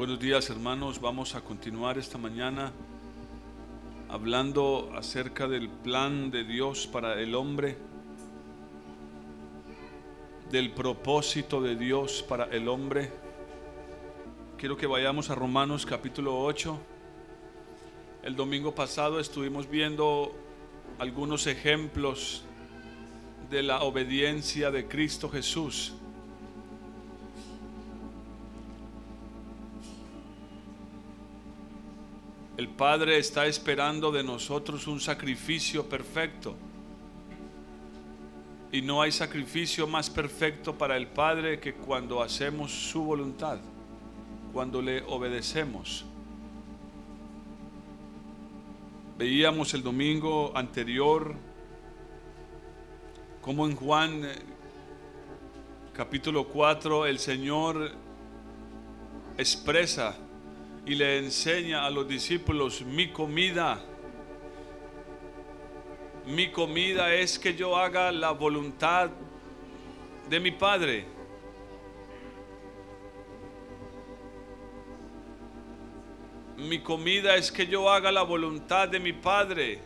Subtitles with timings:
[0.00, 2.72] Buenos días hermanos, vamos a continuar esta mañana
[4.08, 7.76] hablando acerca del plan de Dios para el hombre,
[10.50, 13.12] del propósito de Dios para el hombre.
[14.56, 16.80] Quiero que vayamos a Romanos capítulo 8.
[18.22, 20.34] El domingo pasado estuvimos viendo
[20.98, 22.42] algunos ejemplos
[23.50, 25.92] de la obediencia de Cristo Jesús.
[32.80, 36.56] Padre está esperando de nosotros un sacrificio perfecto.
[38.72, 43.58] Y no hay sacrificio más perfecto para el Padre que cuando hacemos su voluntad,
[44.54, 46.06] cuando le obedecemos.
[49.18, 51.34] Veíamos el domingo anterior
[53.42, 54.38] como en Juan eh,
[55.92, 57.92] capítulo 4 el Señor
[59.36, 60.16] expresa
[60.86, 63.84] y le enseña a los discípulos, mi comida,
[66.26, 69.10] mi comida es que yo haga la voluntad
[70.28, 71.06] de mi Padre.
[76.56, 79.80] Mi comida es que yo haga la voluntad de mi Padre.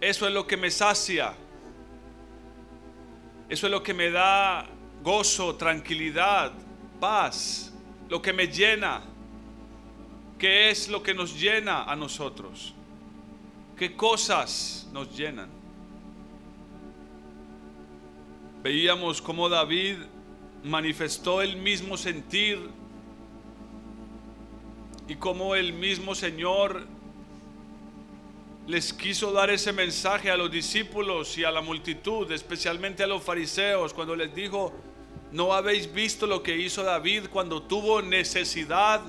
[0.00, 1.34] Eso es lo que me sacia.
[3.48, 4.66] Eso es lo que me da
[5.02, 6.52] gozo, tranquilidad,
[7.00, 7.65] paz
[8.08, 9.02] lo que me llena,
[10.38, 12.74] qué es lo que nos llena a nosotros,
[13.76, 15.48] qué cosas nos llenan.
[18.62, 19.98] Veíamos cómo David
[20.64, 22.58] manifestó el mismo sentir
[25.08, 26.86] y cómo el mismo Señor
[28.66, 33.22] les quiso dar ese mensaje a los discípulos y a la multitud, especialmente a los
[33.22, 34.72] fariseos, cuando les dijo,
[35.36, 39.02] ¿No habéis visto lo que hizo David cuando tuvo necesidad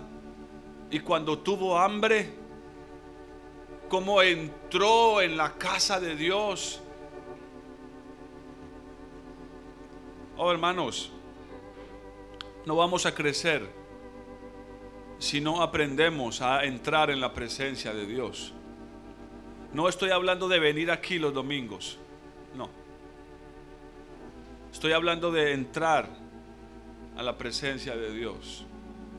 [0.91, 2.33] y cuando tuvo hambre?
[3.87, 6.81] ¿Cómo entró en la casa de Dios?
[10.35, 11.13] Oh hermanos,
[12.65, 13.65] no vamos a crecer
[15.19, 18.51] si no aprendemos a entrar en la presencia de Dios.
[19.71, 21.97] No estoy hablando de venir aquí los domingos.
[24.77, 26.07] Estoy hablando de entrar
[27.17, 28.63] a la presencia de Dios.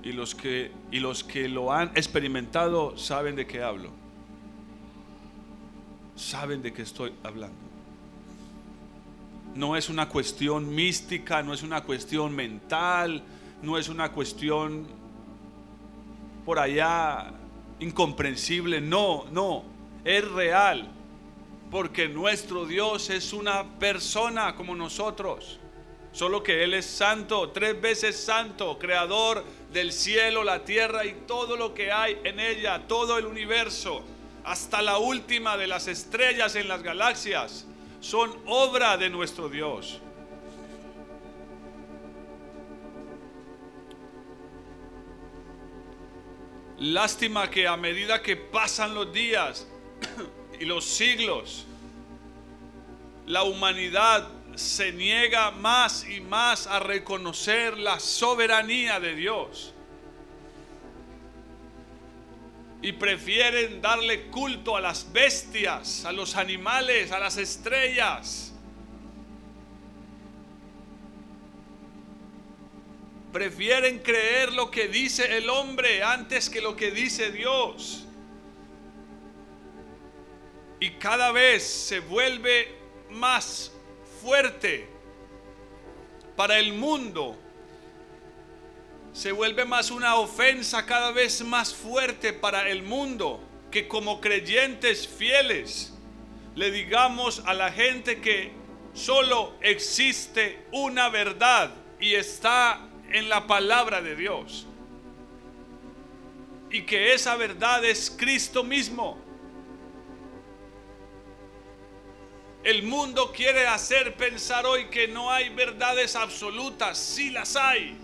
[0.04, 3.90] Y los que, y los que lo han experimentado saben de qué hablo.
[6.14, 7.58] Saben de qué estoy hablando.
[9.56, 13.24] No es una cuestión mística, no es una cuestión mental,
[13.60, 14.86] no es una cuestión
[16.44, 17.32] por allá
[17.80, 18.80] incomprensible.
[18.80, 19.64] No, no,
[20.04, 20.88] es real
[21.70, 25.58] porque nuestro Dios es una persona como nosotros.
[26.12, 31.56] Solo que Él es santo, tres veces santo, creador del cielo, la tierra y todo
[31.56, 34.02] lo que hay en ella, todo el universo,
[34.44, 37.66] hasta la última de las estrellas en las galaxias,
[38.00, 40.00] son obra de nuestro Dios.
[46.78, 49.66] Lástima que a medida que pasan los días,
[50.60, 51.66] y los siglos,
[53.26, 59.74] la humanidad se niega más y más a reconocer la soberanía de Dios.
[62.80, 68.52] Y prefieren darle culto a las bestias, a los animales, a las estrellas.
[73.32, 78.07] Prefieren creer lo que dice el hombre antes que lo que dice Dios
[80.80, 82.74] y cada vez se vuelve
[83.10, 83.72] más
[84.22, 84.88] fuerte
[86.36, 87.36] para el mundo.
[89.12, 93.40] Se vuelve más una ofensa cada vez más fuerte para el mundo
[93.70, 95.92] que como creyentes fieles
[96.54, 98.52] le digamos a la gente que
[98.92, 104.66] solo existe una verdad y está en la palabra de Dios.
[106.70, 109.27] Y que esa verdad es Cristo mismo.
[112.68, 116.98] El mundo quiere hacer pensar hoy que no hay verdades absolutas.
[116.98, 117.96] Sí las hay.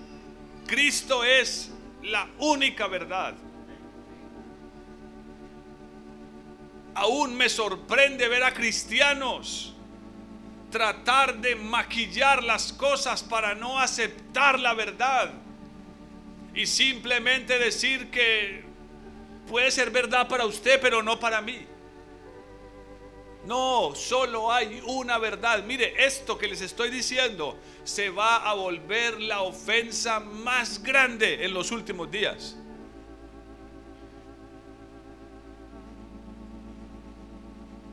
[0.66, 1.70] Cristo es
[2.02, 3.34] la única verdad.
[6.94, 9.74] Aún me sorprende ver a cristianos
[10.70, 15.30] tratar de maquillar las cosas para no aceptar la verdad
[16.54, 18.64] y simplemente decir que
[19.46, 21.66] puede ser verdad para usted, pero no para mí.
[23.46, 25.62] No, solo hay una verdad.
[25.64, 31.52] Mire, esto que les estoy diciendo se va a volver la ofensa más grande en
[31.52, 32.56] los últimos días.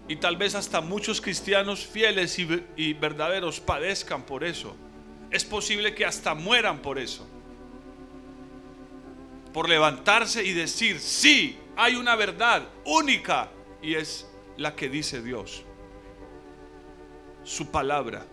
[0.08, 4.76] Y tal vez hasta muchos cristianos fieles y, verdaderos padezcan por eso.
[5.30, 7.28] Es posible que hasta mueran por eso.
[9.54, 13.50] Por levantarse y decir, sí, hay una verdad única
[13.82, 14.28] y es
[14.58, 15.64] la que dice Dios.
[17.44, 18.26] Su palabra,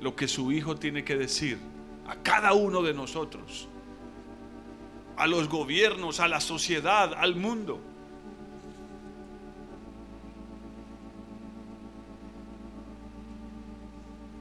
[0.00, 1.58] lo que su Hijo tiene que decir
[2.06, 3.68] a cada uno de nosotros,
[5.16, 7.80] a los gobiernos, a la sociedad, al mundo.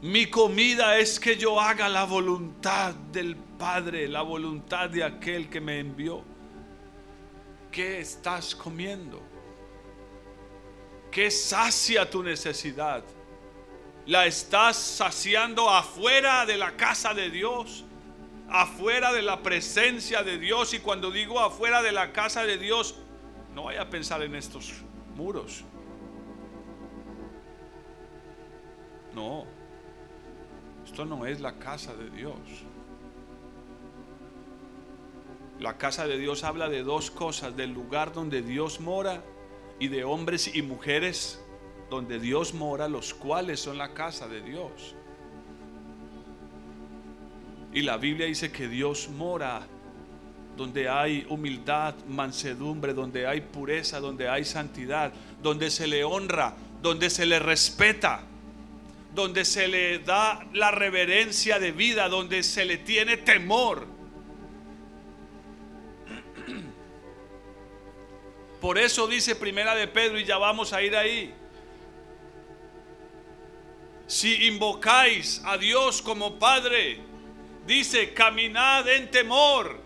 [0.01, 5.61] Mi comida es que yo haga la voluntad del Padre, la voluntad de aquel que
[5.61, 6.21] me envió.
[7.71, 9.21] ¿Qué estás comiendo?
[11.13, 13.03] ¿Qué sacia tu necesidad?
[14.07, 17.85] ¿La estás saciando afuera de la casa de Dios?
[18.49, 20.73] Afuera de la presencia de Dios.
[20.73, 22.95] Y cuando digo afuera de la casa de Dios,
[23.53, 24.73] no vaya a pensar en estos
[25.15, 25.63] muros.
[29.13, 29.45] No.
[30.83, 32.39] Esto no es la casa de Dios.
[35.59, 39.23] La casa de Dios habla de dos cosas, del lugar donde Dios mora
[39.83, 41.41] y de hombres y mujeres
[41.89, 44.95] donde Dios mora, los cuales son la casa de Dios.
[47.73, 49.67] Y la Biblia dice que Dios mora
[50.55, 57.09] donde hay humildad, mansedumbre, donde hay pureza, donde hay santidad, donde se le honra, donde
[57.09, 58.23] se le respeta
[59.13, 63.85] donde se le da la reverencia de vida, donde se le tiene temor.
[68.63, 71.33] Por eso dice Primera de Pedro, y ya vamos a ir ahí.
[74.07, 77.01] Si invocáis a Dios como Padre,
[77.67, 79.81] dice, caminad en temor,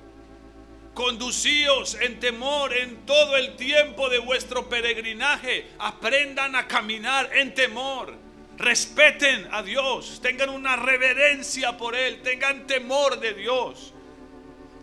[0.94, 8.16] conducíos en temor en todo el tiempo de vuestro peregrinaje, aprendan a caminar en temor
[8.60, 13.94] respeten a Dios, tengan una reverencia por Él, tengan temor de Dios.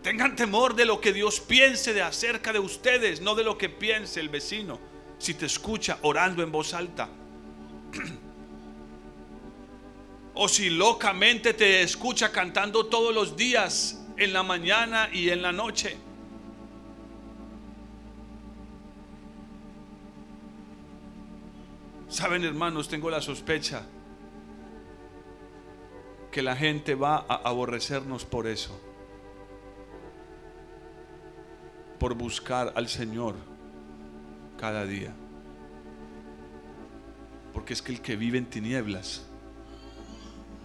[0.05, 3.69] Tengan temor de lo que Dios piense de acerca de ustedes, no de lo que
[3.69, 4.79] piense el vecino.
[5.17, 7.09] Si te escucha orando en voz alta.
[10.35, 15.51] o si locamente te escucha cantando todos los días, en la mañana y en la
[15.51, 15.97] noche.
[22.09, 23.87] Saben hermanos, tengo la sospecha
[26.31, 28.84] que la gente va a aborrecernos por eso.
[31.99, 33.35] Por buscar al Señor
[34.57, 35.13] cada día.
[37.53, 39.25] Porque es que el que vive en tinieblas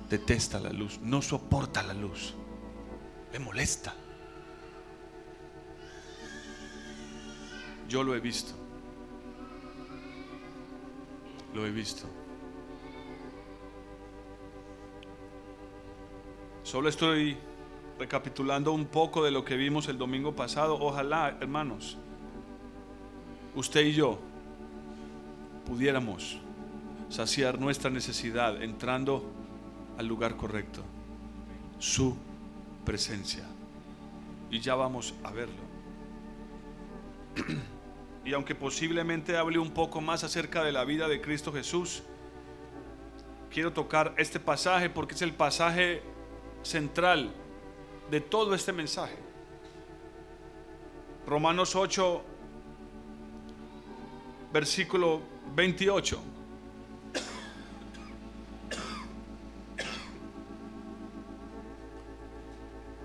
[0.08, 2.34] detesta la luz, no soporta la luz,
[3.32, 3.94] le molesta.
[7.88, 8.52] Yo lo he visto.
[11.54, 12.06] Lo he visto.
[16.62, 17.36] Solo estoy
[18.00, 20.78] recapitulando un poco de lo que vimos el domingo pasado.
[20.80, 21.98] Ojalá, hermanos,
[23.54, 24.18] usted y yo
[25.66, 26.38] pudiéramos
[27.10, 29.30] saciar nuestra necesidad entrando
[29.98, 30.82] al lugar correcto,
[31.78, 32.16] su
[32.86, 33.44] presencia.
[34.50, 35.62] Y ya vamos a verlo.
[38.24, 42.02] y aunque posiblemente hable un poco más acerca de la vida de Cristo Jesús,
[43.50, 46.02] quiero tocar este pasaje porque es el pasaje
[46.62, 47.34] central
[48.10, 49.16] de todo este mensaje.
[51.26, 52.22] Romanos 8,
[54.52, 55.20] versículo
[55.54, 56.20] 28.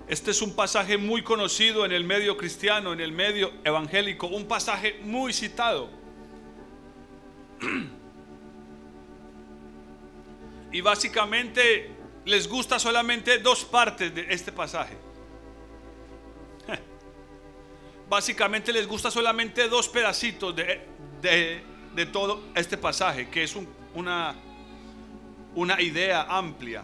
[0.08, 4.46] Este es un pasaje muy conocido en el medio cristiano, en el medio evangélico, un
[4.46, 5.88] pasaje muy citado.
[10.72, 11.95] Y básicamente
[12.26, 14.96] les gusta solamente dos partes de este pasaje.
[18.10, 23.56] Básicamente les gusta solamente dos pedacitos de, todo este pasaje, que es
[23.94, 24.34] una,
[25.54, 26.82] una idea amplia.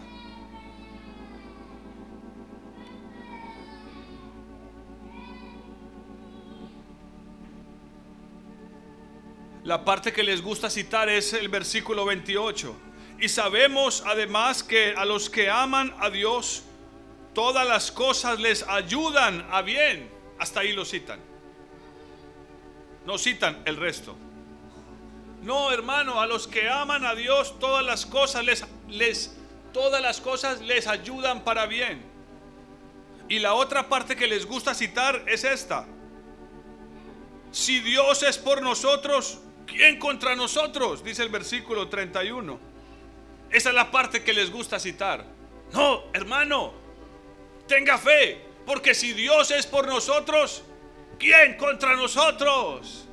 [9.65, 12.92] La parte que les gusta citar es el versículo 28.
[13.23, 16.65] Y sabemos además que a los que aman a Dios,
[17.35, 20.11] todas las cosas les ayudan a bien.
[20.41, 21.21] Hasta ahí lo citan.
[23.07, 24.17] No citan el resto.
[25.41, 29.37] No, hermano, a los que aman a Dios, todas las cosas les, les
[29.73, 32.03] todas las cosas les ayudan para bien.
[33.29, 35.87] Y la otra parte que les gusta citar es esta.
[37.53, 41.05] Si Dios es por nosotros, ¿quién contra nosotros?
[41.05, 42.72] Dice el versículo 31.
[43.53, 45.25] Esa es la parte que les gusta citar.
[45.73, 46.73] No, hermano,
[47.69, 50.63] tenga fe, porque si Dios es por nosotros,
[51.19, 53.07] ¿quién contra nosotros?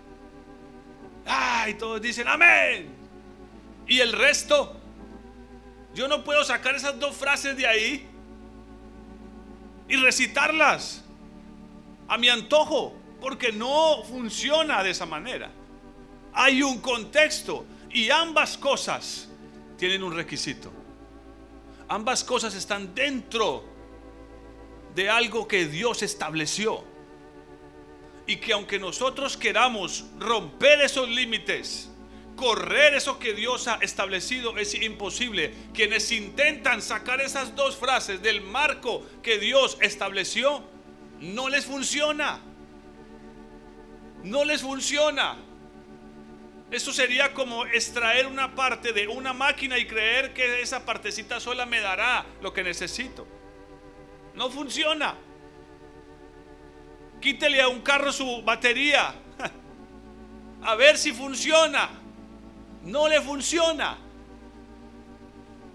[1.25, 2.89] Ay, todos dicen amén.
[3.85, 4.77] Y el resto,
[5.93, 8.07] yo no puedo sacar esas dos frases de ahí
[9.89, 11.03] y recitarlas
[12.07, 15.51] a mi antojo, porque no funciona de esa manera.
[16.33, 19.28] Hay un contexto y ambas cosas
[19.79, 20.71] tienen un requisito.
[21.87, 23.63] Ambas cosas están dentro
[24.93, 26.83] de algo que Dios estableció.
[28.27, 31.89] Y que aunque nosotros queramos romper esos límites,
[32.35, 35.53] correr eso que Dios ha establecido es imposible.
[35.73, 40.61] Quienes intentan sacar esas dos frases del marco que Dios estableció,
[41.21, 42.39] no les funciona.
[44.23, 45.48] No les funciona.
[46.71, 51.65] Eso sería como extraer una parte de una máquina y creer que esa partecita sola
[51.65, 53.27] me dará lo que necesito.
[54.35, 55.15] No funciona.
[57.19, 59.15] Quítele a un carro su batería.
[60.61, 61.89] A ver si funciona.
[62.83, 63.97] No le funciona.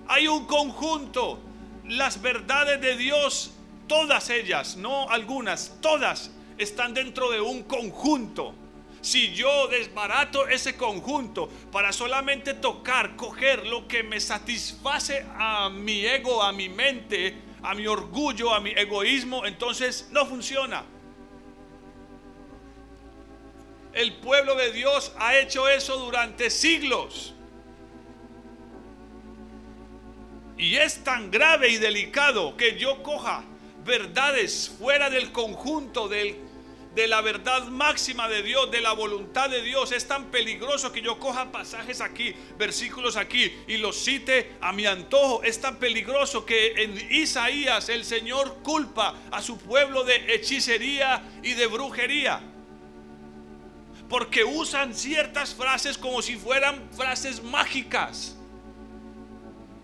[0.06, 1.40] Hay un conjunto.
[1.86, 3.52] Las verdades de Dios,
[3.86, 8.54] todas ellas, no algunas, todas están dentro de un conjunto.
[9.04, 16.06] Si yo desbarato ese conjunto para solamente tocar, coger lo que me satisface a mi
[16.06, 20.86] ego, a mi mente, a mi orgullo, a mi egoísmo, entonces no funciona.
[23.92, 27.34] El pueblo de Dios ha hecho eso durante siglos.
[30.56, 33.44] Y es tan grave y delicado que yo coja
[33.84, 36.53] verdades fuera del conjunto del,
[36.94, 39.92] de la verdad máxima de Dios, de la voluntad de Dios.
[39.92, 44.86] Es tan peligroso que yo coja pasajes aquí, versículos aquí y los cite a mi
[44.86, 45.42] antojo.
[45.42, 51.54] Es tan peligroso que en Isaías el Señor culpa a su pueblo de hechicería y
[51.54, 52.40] de brujería
[54.08, 58.36] porque usan ciertas frases como si fueran frases mágicas.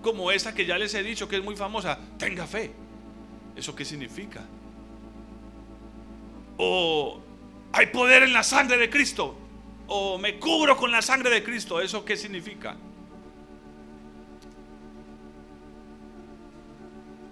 [0.03, 2.73] Como esa que ya les he dicho que es muy famosa, tenga fe.
[3.57, 4.47] ¿Eso qué significa?
[6.63, 7.19] O
[7.73, 9.35] hay poder en la sangre de Cristo.
[9.87, 11.81] O me cubro con la sangre de Cristo.
[11.81, 12.77] ¿Eso qué significa?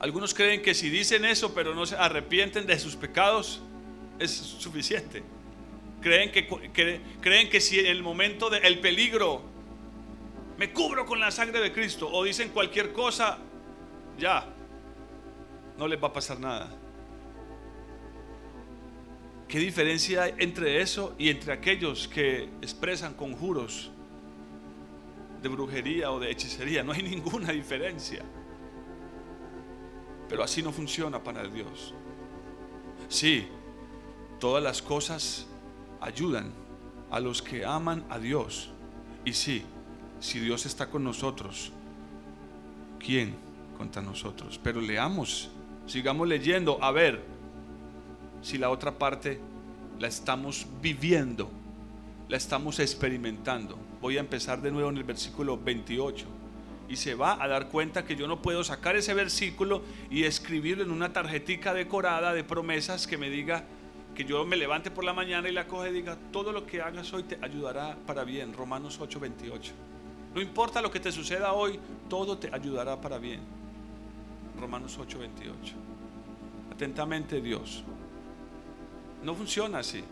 [0.01, 3.61] Algunos creen que si dicen eso pero no se arrepienten de sus pecados,
[4.19, 5.23] es suficiente.
[6.01, 6.49] Creen que,
[7.21, 9.43] creen que si en el momento del peligro
[10.57, 13.39] me cubro con la sangre de Cristo o dicen cualquier cosa,
[14.19, 14.47] ya,
[15.77, 16.88] no les va a pasar nada.
[19.49, 23.91] ¿Qué diferencia hay entre eso y entre aquellos que expresan conjuros
[25.43, 26.85] de brujería o de hechicería?
[26.85, 28.23] No hay ninguna diferencia.
[30.29, 31.95] Pero así no funciona para Dios.
[33.09, 33.49] Sí,
[34.39, 35.47] todas las cosas
[35.99, 36.53] ayudan
[37.11, 38.69] a los que aman a Dios.
[39.25, 39.63] Y sí,
[40.21, 41.73] si Dios está con nosotros,
[42.99, 43.35] ¿quién
[43.79, 44.61] contra nosotros?
[44.63, 45.49] Pero leamos,
[45.87, 47.38] sigamos leyendo, a ver
[48.49, 49.39] si la otra parte
[49.99, 51.51] la estamos viviendo,
[52.31, 53.79] la estamos experimentando.
[54.01, 56.25] Voy a empezar de nuevo en el versículo 28
[56.89, 60.83] y se va a dar cuenta que yo no puedo sacar ese versículo y escribirlo
[60.83, 63.65] en una tarjetica decorada de promesas que me diga
[64.15, 66.81] que yo me levante por la mañana y la coge y diga, todo lo que
[66.81, 68.55] hagas hoy te ayudará para bien.
[68.55, 69.73] Romanos 8:28.
[70.35, 71.79] No importa lo que te suceda hoy,
[72.09, 73.41] todo te ayudará para bien.
[74.59, 75.75] Romanos 8:28.
[76.73, 77.85] Atentamente Dios.
[79.23, 80.03] No funciona así.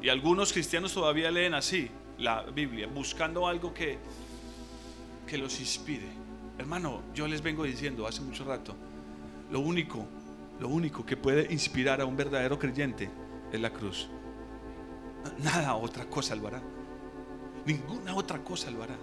[0.00, 3.98] Y algunos cristianos todavía leen así la Biblia, buscando algo que,
[5.26, 6.08] que los inspire.
[6.58, 8.74] Hermano, yo les vengo diciendo hace mucho rato,
[9.50, 10.06] lo único
[10.62, 13.10] lo único que puede inspirar a un verdadero creyente
[13.50, 14.08] es la cruz.
[15.42, 16.62] Nada otra cosa lo hará.
[17.66, 18.96] Ninguna otra cosa lo hará.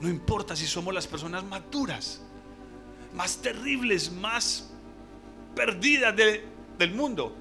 [0.00, 1.62] No importa si somos las personas más
[3.14, 4.70] más terribles, más
[5.54, 6.16] perdidas
[6.80, 7.36] del mundo.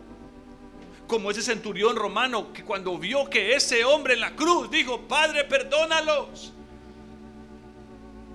[1.08, 5.46] Como ese centurión romano que cuando vio que ese hombre en la cruz dijo, Padre,
[5.46, 6.54] perdónalos.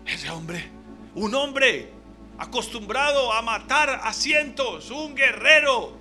[0.04, 0.68] Ese hombre,
[1.14, 1.92] un hombre
[2.38, 5.96] acostumbrado a matar a cientos, un guerrero,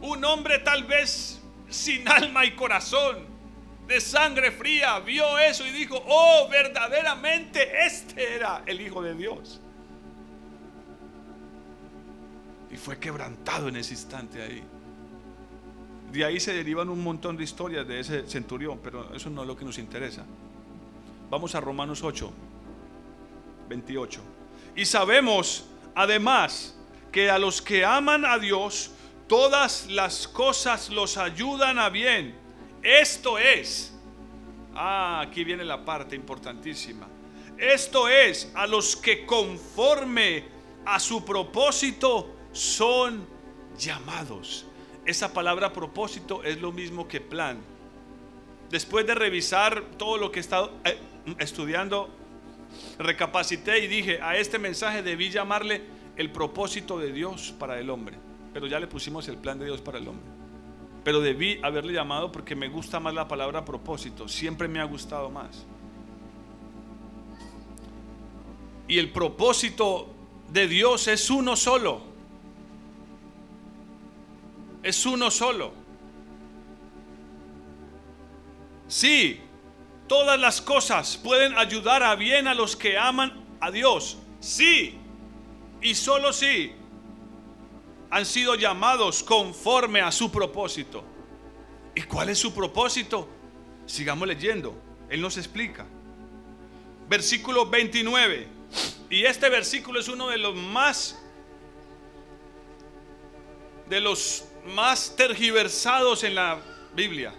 [0.00, 3.30] un hombre tal vez sin alma y corazón,
[3.86, 9.61] de sangre fría vio eso y dijo, oh, verdaderamente este era el Hijo de Dios.
[12.72, 14.62] Y fue quebrantado en ese instante ahí.
[16.10, 19.48] De ahí se derivan un montón de historias de ese centurión, pero eso no es
[19.48, 20.24] lo que nos interesa.
[21.30, 22.32] Vamos a Romanos 8,
[23.68, 24.20] 28.
[24.76, 26.76] Y sabemos, además,
[27.10, 28.90] que a los que aman a Dios,
[29.26, 32.34] todas las cosas los ayudan a bien.
[32.82, 33.94] Esto es,
[34.74, 37.06] ah, aquí viene la parte importantísima.
[37.56, 40.44] Esto es a los que conforme
[40.84, 43.26] a su propósito son
[43.78, 44.66] llamados.
[45.04, 47.58] Esa palabra propósito es lo mismo que plan.
[48.70, 50.98] Después de revisar todo lo que he estado eh,
[51.38, 52.08] estudiando,
[52.98, 55.82] recapacité y dije, a este mensaje debí llamarle
[56.16, 58.16] el propósito de Dios para el hombre.
[58.52, 60.26] Pero ya le pusimos el plan de Dios para el hombre.
[61.04, 64.28] Pero debí haberle llamado porque me gusta más la palabra propósito.
[64.28, 65.66] Siempre me ha gustado más.
[68.86, 70.14] Y el propósito
[70.50, 72.11] de Dios es uno solo.
[74.82, 75.72] Es uno solo.
[78.88, 79.40] Sí,
[80.06, 84.18] todas las cosas pueden ayudar a bien a los que aman a Dios.
[84.40, 84.98] Sí,
[85.80, 86.72] y solo si
[88.10, 91.04] han sido llamados conforme a su propósito.
[91.94, 93.28] ¿Y cuál es su propósito?
[93.86, 94.74] Sigamos leyendo.
[95.08, 95.86] Él nos explica.
[97.08, 98.48] Versículo 29.
[99.10, 101.22] Y este versículo es uno de los más
[103.88, 106.58] de los más tergiversados en la
[106.94, 107.34] Biblia.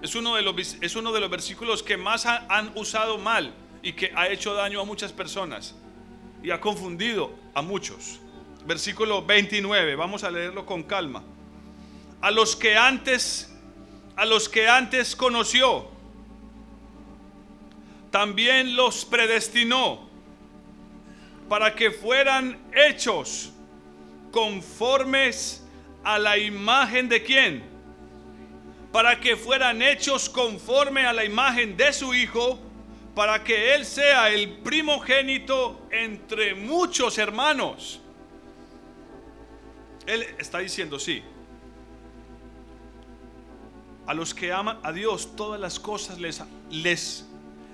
[0.00, 3.92] Es uno de los, es uno de los versículos que más han usado mal y
[3.92, 5.74] que ha hecho daño a muchas personas
[6.42, 8.20] y ha confundido a muchos.
[8.66, 11.22] Versículo 29, vamos a leerlo con calma.
[12.20, 13.48] A los que antes
[14.16, 15.88] a los que antes conoció,
[18.10, 20.06] también los predestinó
[21.48, 23.52] para que fueran hechos
[24.30, 25.61] conformes
[26.04, 27.64] a la imagen de quién?
[28.92, 32.60] Para que fueran hechos conforme a la imagen de su Hijo
[33.14, 38.00] para que Él sea el primogénito entre muchos hermanos.
[40.06, 41.22] Él está diciendo, sí,
[44.06, 47.26] a los que aman a Dios, todas las cosas les, les,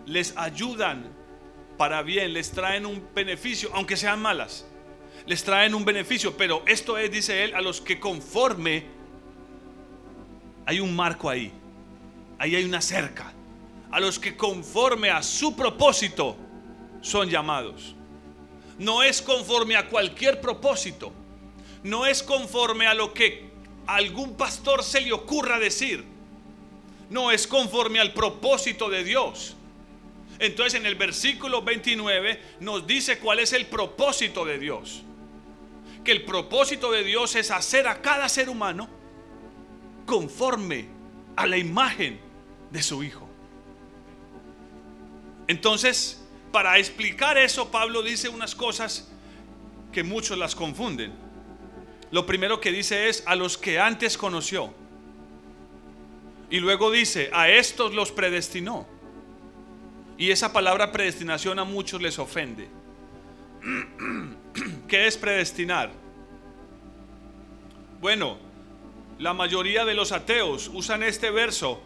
[0.06, 1.06] les ayudan
[1.78, 4.66] para bien, les traen un beneficio, aunque sean malas,
[5.28, 8.84] les traen un beneficio, pero esto es, dice él, a los que conforme,
[10.66, 11.52] hay un marco ahí,
[12.38, 13.32] ahí hay una cerca
[13.90, 16.36] a los que conforme a su propósito
[17.00, 17.94] son llamados.
[18.78, 21.12] No es conforme a cualquier propósito.
[21.82, 23.48] No es conforme a lo que
[23.86, 26.04] algún pastor se le ocurra decir.
[27.10, 29.56] No es conforme al propósito de Dios.
[30.38, 35.02] Entonces en el versículo 29 nos dice cuál es el propósito de Dios.
[36.08, 38.88] Que el propósito de Dios es hacer a cada ser humano
[40.06, 40.88] conforme
[41.36, 42.18] a la imagen
[42.70, 43.28] de su Hijo.
[45.48, 49.12] Entonces, para explicar eso, Pablo dice unas cosas
[49.92, 51.12] que muchos las confunden.
[52.10, 54.72] Lo primero que dice es a los que antes conoció.
[56.48, 58.86] Y luego dice, a estos los predestinó.
[60.16, 62.66] Y esa palabra predestinación a muchos les ofende.
[64.88, 65.90] ¿Qué es predestinar?
[68.00, 68.38] Bueno,
[69.18, 71.82] la mayoría de los ateos usan este verso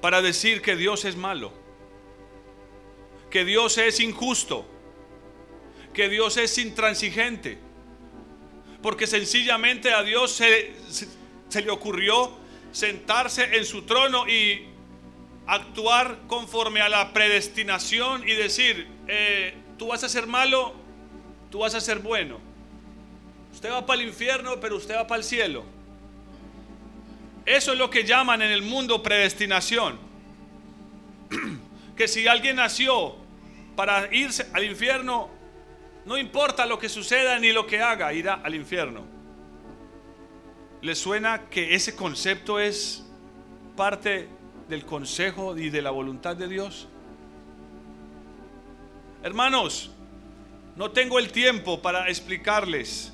[0.00, 1.66] para decir que Dios es malo
[3.30, 4.66] que Dios es injusto,
[5.92, 7.58] que Dios es intransigente,
[8.82, 10.72] porque sencillamente a Dios se,
[11.62, 12.32] le ocurrió
[12.72, 14.66] sentarse en su trono y
[15.46, 20.74] actuar conforme a la predestinación y decir, eh, tú vas a ser malo,
[21.50, 22.38] tú vas a ser bueno.
[23.52, 25.64] Usted va para el infierno, pero usted va para el cielo.
[27.46, 29.98] Eso es lo que llaman en el mundo predestinación.
[31.96, 33.16] que si alguien nació
[33.74, 35.30] para irse al infierno,
[36.04, 39.04] no importa lo que suceda ni lo que haga, irá al infierno.
[40.82, 43.04] ¿Le suena que ese concepto es
[43.76, 44.28] parte
[44.68, 46.88] del consejo y de la voluntad de Dios?
[49.22, 49.90] Hermanos,
[50.76, 53.12] no tengo el tiempo para explicarles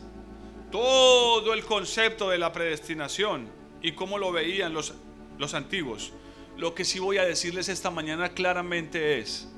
[0.71, 3.49] todo el concepto de la predestinación
[3.81, 4.95] y cómo lo veían los,
[5.39, 6.13] los antiguos.
[6.57, 9.49] Lo que sí voy a decirles esta mañana claramente es,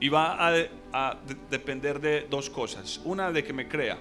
[0.00, 0.48] y va
[0.92, 1.18] a,
[1.50, 3.00] depender de dos cosas.
[3.04, 3.98] Una de que me crea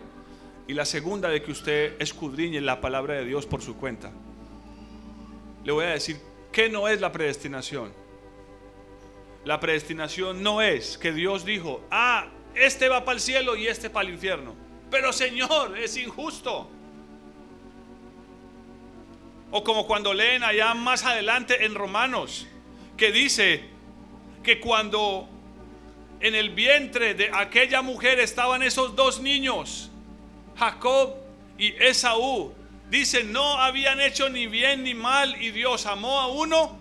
[0.68, 4.12] y la segunda de que usted escudriñe la palabra de Dios por su cuenta.
[5.64, 6.18] Le voy a decir
[6.52, 7.94] ¿Qué no es la predestinación?
[9.46, 12.28] La predestinación no es que Dios dijo, ah,
[12.60, 14.56] este va para el cielo y este para el infierno.
[14.92, 16.70] Pero Señor, es injusto.
[19.52, 22.48] O como cuando leen allá más adelante en Romanos,
[22.98, 23.64] que dice
[24.44, 25.28] que cuando
[26.20, 29.90] en el vientre de aquella mujer estaban esos dos niños,
[30.58, 31.16] Jacob
[31.58, 32.54] y Esaú,
[32.90, 36.78] dice, no habían hecho ni bien ni mal y Dios amó a uno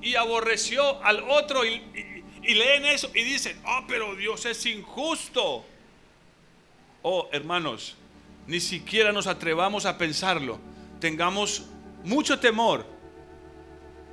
[0.00, 1.82] y aborreció al otro y,
[2.54, 5.64] leen eso y dicen, oh, pero Dios es injusto.
[7.02, 7.96] Oh, hermanos,
[8.46, 10.58] ni siquiera nos atrevamos a pensarlo.
[11.00, 11.66] Tengamos
[12.04, 12.86] mucho temor,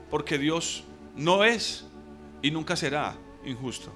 [0.09, 0.83] porque Dios
[1.15, 1.85] no es
[2.41, 3.91] y nunca será injusto.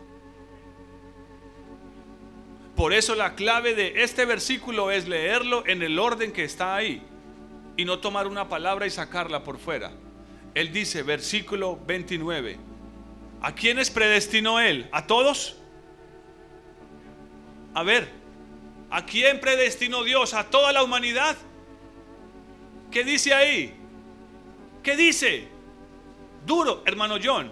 [2.75, 7.03] Por eso la clave de este versículo es leerlo en el orden que está ahí
[7.75, 9.91] y no tomar una palabra y sacarla por fuera.
[10.55, 12.57] Él dice, versículo 29,
[13.41, 14.89] ¿a quiénes predestinó él?
[14.91, 15.57] ¿A todos?
[17.73, 18.09] A ver,
[18.89, 20.33] ¿a quién predestinó Dios?
[20.33, 21.37] ¿A toda la humanidad?
[22.91, 23.75] ¿Qué dice ahí?
[24.81, 25.47] ¿Qué dice?
[26.45, 27.51] Duro, hermano John.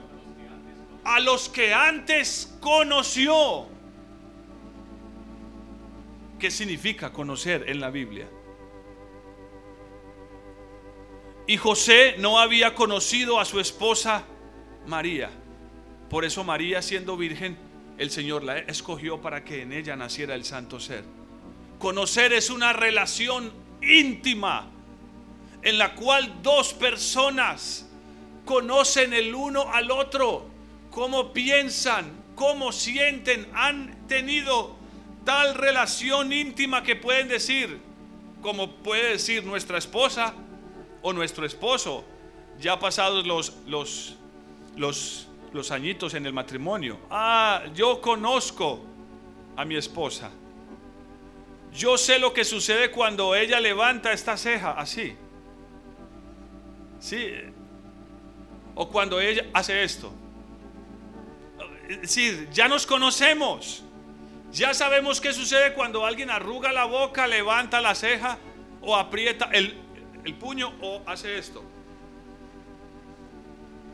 [1.03, 3.67] A los que antes conoció.
[6.39, 8.27] ¿Qué significa conocer en la Biblia?
[11.47, 14.25] Y José no había conocido a su esposa
[14.85, 15.29] María.
[16.09, 17.57] Por eso María, siendo virgen,
[17.97, 21.03] el Señor la escogió para que en ella naciera el santo ser.
[21.79, 24.67] Conocer es una relación íntima
[25.61, 27.87] en la cual dos personas
[28.45, 30.45] conocen el uno al otro,
[30.91, 34.75] cómo piensan, cómo sienten, han tenido
[35.25, 37.79] tal relación íntima que pueden decir,
[38.41, 40.33] como puede decir nuestra esposa
[41.01, 42.05] o nuestro esposo,
[42.61, 44.15] ya pasados los, los,
[44.77, 45.26] los,
[45.57, 46.99] los añitos en el matrimonio.
[47.09, 48.79] Ah, yo conozco
[49.55, 50.29] a mi esposa.
[51.73, 55.17] Yo sé lo que sucede cuando ella levanta esta ceja así.
[56.99, 57.31] Sí.
[58.75, 60.13] O cuando ella hace esto.
[61.89, 63.83] Es decir, ya nos conocemos.
[64.51, 68.37] Ya sabemos qué sucede cuando alguien arruga la boca, levanta la ceja
[68.81, 69.75] o aprieta el
[70.39, 71.63] puño o hace esto.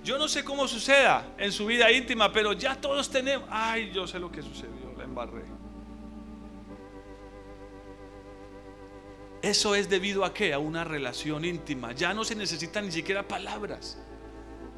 [0.03, 3.47] Yo no sé cómo suceda en su vida íntima, pero ya todos tenemos.
[3.49, 5.43] Ay, yo sé lo que sucedió, la embarré.
[9.41, 10.53] Eso es debido a qué?
[10.53, 11.93] A una relación íntima.
[11.93, 13.97] Ya no se necesitan ni siquiera palabras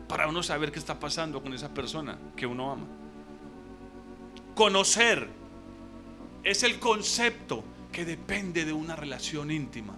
[0.08, 2.88] para uno saber qué está pasando con esa persona que uno ama.
[4.54, 5.28] Conocer
[6.44, 9.96] es el concepto que depende de una relación íntima.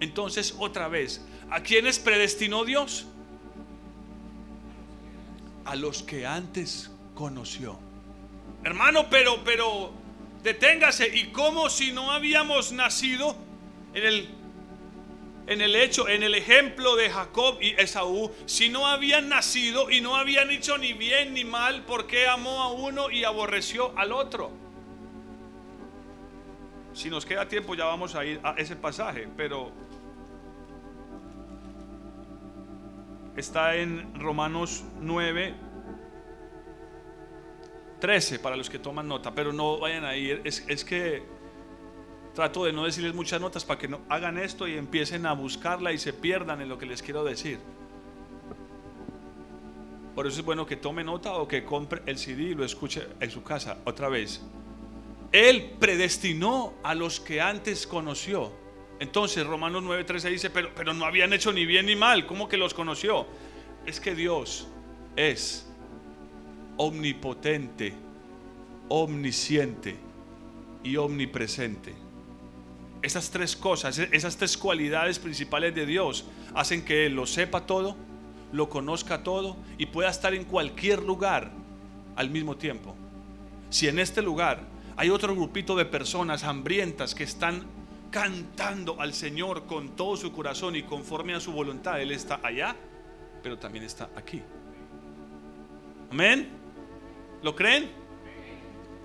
[0.00, 3.06] Entonces, otra vez, ¿a quiénes predestinó Dios?
[5.68, 7.78] A los que antes conoció.
[8.64, 9.92] Hermano, pero, pero,
[10.42, 11.08] deténgase.
[11.14, 13.36] ¿Y cómo si no habíamos nacido?
[13.94, 14.28] en el,
[15.46, 20.00] en el hecho, en el ejemplo de Jacob y Esaú, si no habían nacido y
[20.00, 24.12] no habían hecho ni bien ni mal, ¿por qué amó a uno y aborreció al
[24.12, 24.50] otro?
[26.92, 29.72] Si nos queda tiempo ya vamos a ir a ese pasaje, pero
[33.38, 35.54] está en Romanos 9,
[38.00, 41.38] 13 para los que toman nota, pero no vayan a ir, es, es que
[42.38, 45.92] Trato de no decirles muchas notas para que no hagan esto y empiecen a buscarla
[45.92, 47.58] y se pierdan en lo que les quiero decir.
[50.14, 53.08] Por eso es bueno que tome nota o que compre el CD y lo escuche
[53.18, 54.40] en su casa otra vez.
[55.32, 58.52] Él predestinó a los que antes conoció.
[59.00, 62.26] Entonces Romanos 9:13 dice, pero, pero no habían hecho ni bien ni mal.
[62.26, 63.26] ¿Cómo que los conoció?
[63.86, 64.68] Es que Dios
[65.16, 65.68] es
[66.76, 67.92] omnipotente,
[68.88, 69.96] omnisciente
[70.82, 71.94] y omnipresente.
[73.02, 77.66] Esas tres cosas, e-, esas tres cualidades principales de Dios hacen que Él lo sepa
[77.66, 77.96] todo,
[78.52, 81.50] lo conozca todo y pueda estar en cualquier lugar
[82.16, 82.96] al mismo tiempo.
[83.70, 84.62] Si en este lugar
[84.96, 87.66] hay otro grupito de personas hambrientas que están
[88.10, 92.74] cantando al Señor con todo su corazón y conforme a su voluntad, Él está allá,
[93.42, 94.42] pero también está aquí.
[96.10, 96.48] Amén.
[97.42, 97.90] ¿Lo creen?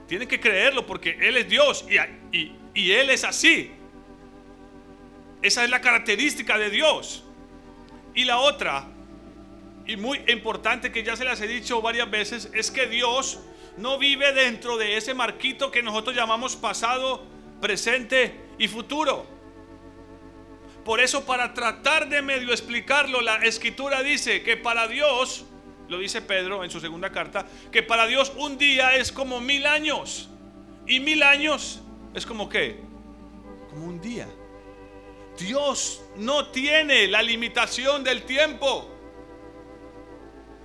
[0.08, 3.72] Tienen que creerlo porque Él es Dios y, y, y Él es así.
[5.42, 7.24] Esa es la característica de Dios.
[8.16, 8.88] Y la otra,
[9.86, 13.40] y muy importante que ya se las he dicho varias veces, es que Dios
[13.78, 17.26] no vive dentro de ese marquito que nosotros llamamos pasado,
[17.60, 19.26] presente y futuro.
[20.84, 25.46] Por eso para tratar de medio explicarlo, la escritura dice que para Dios,
[25.88, 29.66] lo dice Pedro en su segunda carta, que para Dios un día es como mil
[29.66, 30.30] años.
[30.86, 31.82] Y mil años
[32.14, 32.82] es como qué?
[33.70, 34.28] Como un día.
[35.38, 38.90] Dios no tiene la limitación del tiempo.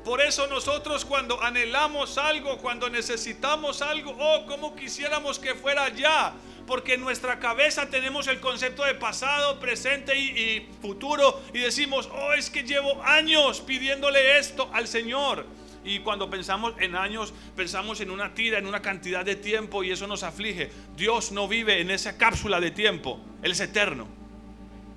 [0.04, 6.34] Por eso nosotros cuando anhelamos algo, cuando necesitamos algo, oh, como quisiéramos que fuera ya.
[6.68, 11.42] Porque en nuestra cabeza tenemos el concepto de pasado, presente y, y futuro.
[11.52, 15.46] Y decimos, oh, es que llevo años pidiéndole esto al Señor.
[15.84, 19.90] Y cuando pensamos en años, pensamos en una tira, en una cantidad de tiempo y
[19.90, 20.70] eso nos aflige.
[20.96, 23.18] Dios no vive en esa cápsula de tiempo.
[23.42, 24.06] Él es eterno.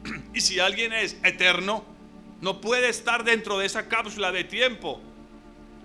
[0.33, 1.85] Y si alguien es eterno,
[2.41, 5.01] no puede estar dentro de esa cápsula de tiempo.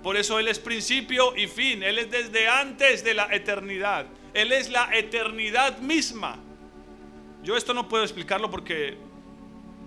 [0.03, 1.83] Por eso Él es principio y fin.
[1.83, 4.07] Él es desde antes de la eternidad.
[4.37, 6.37] Él es la eternidad misma.
[7.42, 8.99] Yo esto no puedo explicarlo porque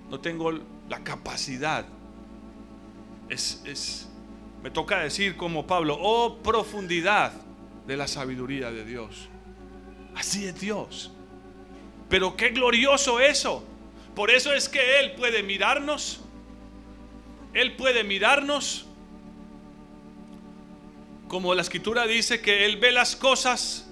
[0.09, 0.51] no tengo
[0.89, 1.85] la capacidad.
[3.29, 4.09] Es, es,
[4.63, 7.31] me toca decir como Pablo, oh profundidad
[7.85, 9.29] de la sabiduría de Dios.
[10.15, 11.11] Así es Dios.
[12.09, 13.63] Pero qué glorioso eso.
[14.15, 16.21] Por eso es que Él puede mirarnos.
[17.53, 18.87] Él puede mirarnos.
[21.27, 23.88] Como la escritura dice que Él ve las cosas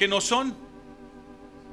[0.00, 0.56] que no son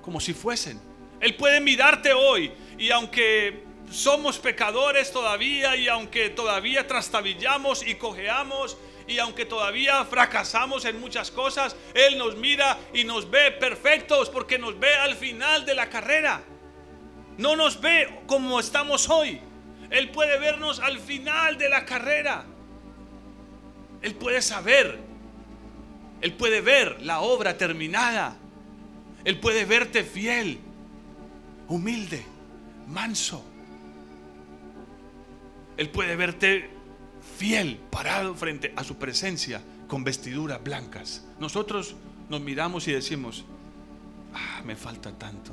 [0.01, 0.81] como si fuesen.
[1.21, 8.75] Él puede mirarte hoy y aunque somos pecadores todavía y aunque todavía trastabillamos y cojeamos
[9.07, 14.59] y aunque todavía fracasamos en muchas cosas, Él nos mira y nos ve perfectos porque
[14.59, 16.43] nos ve al final de la carrera.
[17.37, 19.39] No nos ve como estamos hoy.
[19.89, 22.43] Él puede vernos al final de la carrera.
[24.01, 25.06] Él puede saber.
[26.21, 28.35] Él puede ver la obra terminada.
[29.23, 30.59] Él puede verte fiel,
[31.67, 32.23] humilde,
[32.87, 33.43] manso.
[35.75, 36.69] Él puede verte
[37.37, 41.25] fiel, parado frente a su presencia con vestiduras blancas.
[41.39, 41.95] Nosotros
[42.29, 43.45] nos miramos y decimos,
[44.33, 45.51] ah, me falta tanto.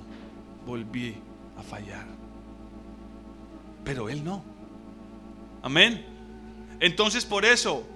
[0.66, 1.16] Volví
[1.58, 2.06] a fallar.
[3.84, 4.42] Pero Él no.
[5.62, 6.06] Amén.
[6.80, 7.86] Entonces por eso,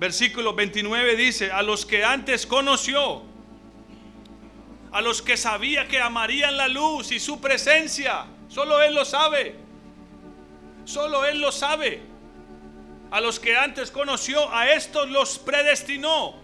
[0.00, 3.22] versículo 29 dice, a los que antes conoció,
[4.92, 9.56] a los que sabía que amarían la luz y su presencia, solo Él lo sabe.
[10.86, 12.00] Solo Él lo sabe.
[13.10, 16.34] A los que antes conoció, a estos los predestinó.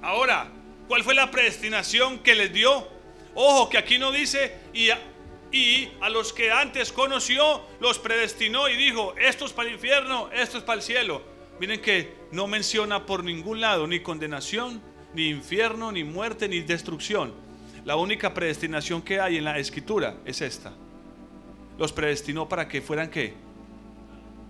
[0.00, 0.48] Ahora,
[0.88, 2.88] ¿cuál fue la predestinación que les dio?
[3.34, 4.98] Ojo, que aquí no dice, y a,
[5.52, 10.30] y a los que antes conoció, los predestinó y dijo, esto es para el infierno,
[10.32, 11.37] esto es para el cielo.
[11.60, 14.80] Miren que no menciona por ningún lado ni condenación,
[15.14, 17.32] ni infierno, ni muerte, ni destrucción.
[17.84, 20.72] La única predestinación que hay en la escritura es esta.
[21.78, 23.34] Los predestinó para que fueran qué?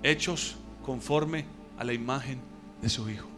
[0.03, 1.45] Hechos conforme
[1.79, 2.41] a la imagen
[2.83, 3.29] de su Hijo.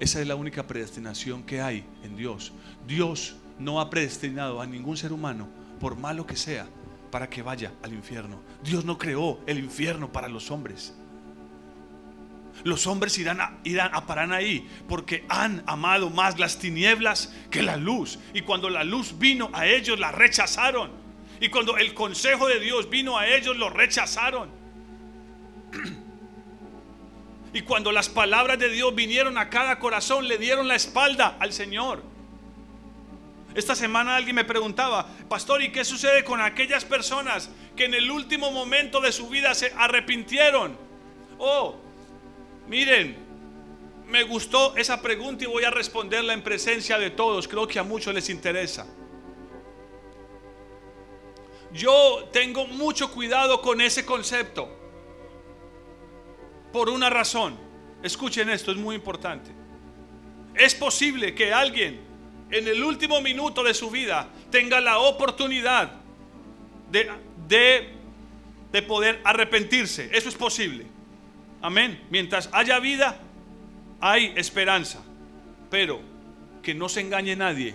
[0.00, 2.52] Esa es la única predestinación que hay en Dios.
[2.86, 5.48] Dios no ha predestinado a ningún ser humano,
[5.80, 6.66] por malo que sea,
[7.10, 8.40] para que vaya al infierno.
[8.62, 10.94] Dios no creó el infierno para los hombres.
[12.62, 17.62] Los hombres irán a, irán a parar ahí porque han amado más las tinieblas que
[17.62, 18.18] la luz.
[18.32, 20.90] Y cuando la luz vino a ellos, la rechazaron.
[21.40, 24.50] Y cuando el consejo de Dios vino a ellos, lo rechazaron.
[27.54, 31.52] Y cuando las palabras de Dios vinieron a cada corazón, le dieron la espalda al
[31.52, 32.02] Señor.
[33.54, 38.10] Esta semana alguien me preguntaba, pastor, ¿y qué sucede con aquellas personas que en el
[38.10, 40.76] último momento de su vida se arrepintieron?
[41.38, 41.76] Oh,
[42.68, 43.16] miren,
[44.06, 47.48] me gustó esa pregunta y voy a responderla en presencia de todos.
[47.48, 48.86] Creo que a muchos les interesa.
[51.72, 54.68] Yo tengo mucho cuidado con ese concepto.
[56.72, 57.58] Por una razón.
[58.02, 59.50] Escuchen esto, es muy importante.
[60.54, 62.00] Es posible que alguien
[62.50, 65.92] en el último minuto de su vida tenga la oportunidad
[66.90, 67.10] de,
[68.70, 70.10] de, poder arrepentirse.
[70.12, 70.86] Eso es posible.
[71.64, 71.98] Amén.
[72.10, 73.16] Mientras haya vida,
[73.98, 75.02] hay esperanza.
[75.70, 76.02] Pero
[76.62, 77.74] que no se engañe nadie.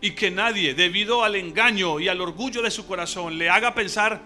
[0.00, 4.22] Y que nadie, debido al engaño y al orgullo de su corazón, le haga pensar,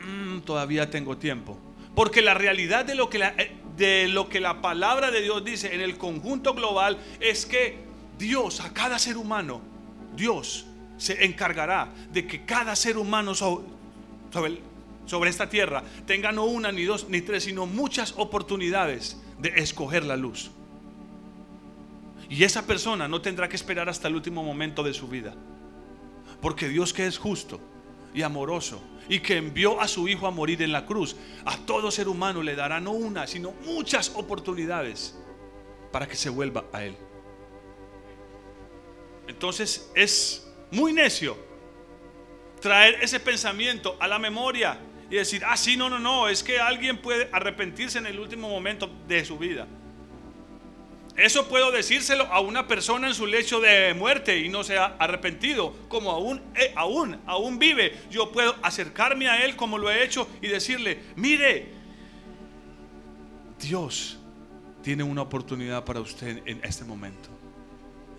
[0.00, 1.58] mm, todavía tengo tiempo.
[1.94, 5.44] Porque la realidad de lo, que la, eh, de lo que la palabra de Dios
[5.44, 7.80] dice en el conjunto global es que
[8.18, 9.60] Dios a cada ser humano,
[10.16, 10.64] Dios
[10.96, 14.62] se encargará de que cada ser humano sobre,
[15.26, 20.16] esta tierra tenga no una, ni dos, ni tres, sino muchas oportunidades de escoger la
[20.16, 20.50] luz.
[22.28, 25.34] Y esa persona no tendrá que esperar hasta el último momento de su vida.
[26.40, 27.60] Porque Dios que es justo
[28.14, 31.90] y amoroso y que envió a su Hijo a morir en la cruz, a todo
[31.90, 35.16] ser humano le dará no una, sino muchas oportunidades
[35.92, 36.96] para que se vuelva a Él.
[39.28, 41.36] Entonces es muy necio
[42.60, 44.78] traer ese pensamiento a la memoria
[45.10, 48.48] y decir, ah, sí, no, no, no, es que alguien puede arrepentirse en el último
[48.48, 49.66] momento de su vida.
[51.16, 54.96] Eso puedo decírselo a una persona en su lecho de muerte y no se ha
[54.98, 57.96] arrepentido, como aún, eh, aún, aún vive.
[58.10, 61.72] Yo puedo acercarme a él como lo he hecho y decirle, mire,
[63.58, 64.18] Dios
[64.82, 67.30] tiene una oportunidad para usted en este momento.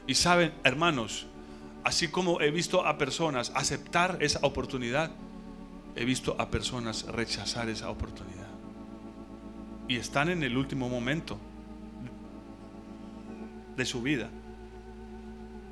[0.07, 1.27] Y saben, hermanos,
[1.83, 5.11] así como he visto a personas aceptar esa oportunidad,
[5.97, 8.47] he visto a personas rechazar esa oportunidad.
[9.87, 11.39] Y están en el último momento
[13.75, 14.29] de su vida.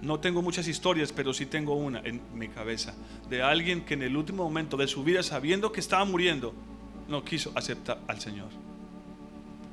[0.01, 2.93] No tengo muchas historias, pero sí tengo una en mi cabeza
[3.29, 6.53] de alguien que en el último momento de su vida, sabiendo que estaba muriendo,
[7.07, 8.49] no quiso aceptar al Señor.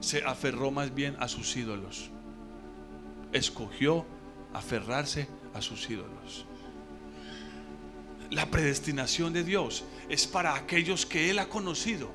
[0.01, 2.11] Se aferró más bien a sus ídolos.
[3.33, 4.05] Escogió
[4.53, 6.47] aferrarse a sus ídolos.
[8.31, 12.11] La predestinación de Dios es para aquellos que Él ha conocido.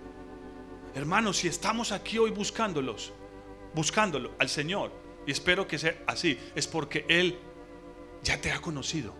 [0.93, 3.11] Hermanos, si estamos aquí hoy buscándolos,
[3.73, 4.91] buscándolo al Señor,
[5.25, 7.39] y espero que sea así, es porque Él
[8.21, 9.15] ya te ha conocido.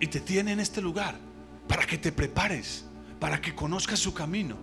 [0.00, 1.16] Y te tiene en este lugar
[1.66, 2.84] para que te prepares,
[3.18, 4.58] para que conozcas su camino.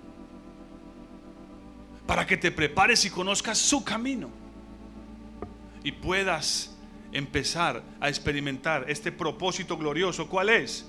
[2.05, 4.29] Para que te prepares y conozcas su camino.
[5.83, 6.75] Y puedas
[7.11, 10.29] empezar a experimentar este propósito glorioso.
[10.29, 10.85] ¿Cuál es?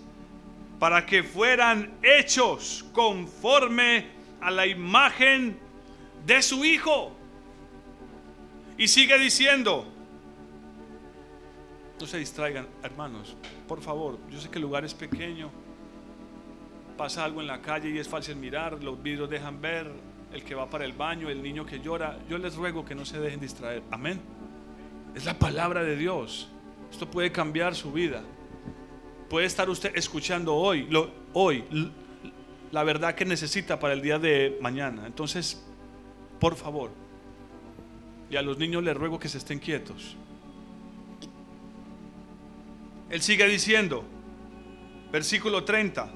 [0.79, 4.07] Para que fueran hechos conforme
[4.41, 5.59] a la imagen
[6.25, 7.13] de su Hijo.
[8.77, 9.87] Y sigue diciendo,
[12.01, 13.37] no se distraigan, hermanos,
[13.67, 15.51] por favor, yo sé que el lugar es pequeño,
[16.97, 19.91] pasa algo en la calle y es fácil mirar, los vidrios dejan ver,
[20.33, 23.05] el que va para el baño, el niño que llora, yo les ruego que no
[23.05, 24.21] se dejen distraer, amén.
[25.15, 26.49] Es la palabra de Dios,
[26.91, 28.23] esto puede cambiar su vida.
[29.29, 30.89] Puede estar usted escuchando hoy,
[31.35, 31.65] hoy,
[32.73, 35.07] la verdad que necesita para el día de mañana.
[35.07, 35.63] Entonces,
[36.41, 36.91] por favor,
[38.31, 40.17] y a los niños les ruego que se estén quietos.
[43.11, 44.05] Él sigue diciendo,
[45.11, 46.11] versículo 30,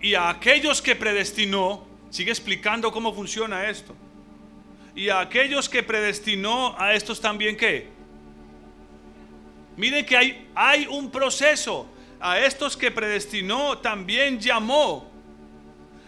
[0.00, 3.94] y a aquellos que predestinó, sigue explicando cómo funciona esto,
[4.94, 7.88] y a aquellos que predestinó, a estos también qué.
[9.76, 11.88] Miren que hay, hay un proceso,
[12.24, 15.10] a estos que predestinó también llamó,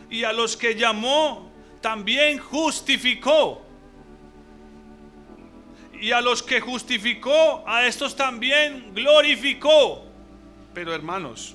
[0.09, 1.51] y a los que llamó
[1.83, 3.67] también justificó
[6.01, 10.05] y a los que justificó, a estos también glorificó.
[10.75, 11.55] Pero hermanos,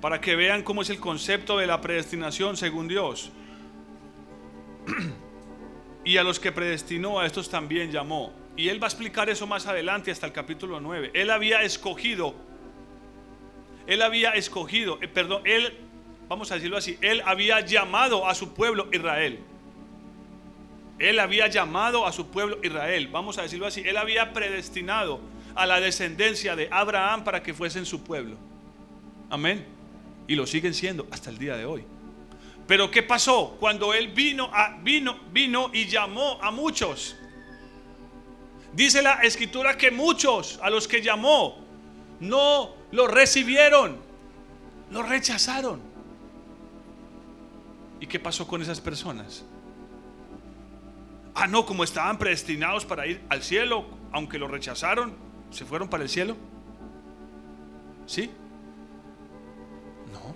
[0.00, 3.30] para que vean cómo es el concepto de la predestinación según Dios.
[6.04, 8.39] y a los que predestinó, a estos también llamó.
[8.60, 11.12] Y él va a explicar eso más adelante hasta el capítulo 9.
[11.14, 12.34] Él había escogido,
[13.86, 15.78] él había escogido, eh, perdón, él,
[16.28, 19.38] vamos a decirlo así, él había llamado a su pueblo Israel.
[20.98, 25.22] Él había llamado a su pueblo Israel, vamos a decirlo así, él había predestinado
[25.54, 28.36] a la descendencia de Abraham para que fuesen su pueblo.
[29.30, 29.64] Amén.
[30.28, 31.82] Y lo siguen siendo hasta el día de hoy.
[32.66, 34.50] Pero ¿qué pasó cuando él vino
[34.82, 37.16] vino vino y llamó a muchos?
[38.72, 41.58] Dice la escritura que muchos a los que llamó
[42.20, 43.98] no lo recibieron,
[44.90, 45.80] lo rechazaron.
[48.00, 49.44] ¿Y qué pasó con esas personas?
[51.34, 55.14] Ah, no, como estaban predestinados para ir al cielo, aunque lo rechazaron,
[55.50, 56.36] se fueron para el cielo.
[58.06, 58.30] ¿Sí?
[60.12, 60.34] No.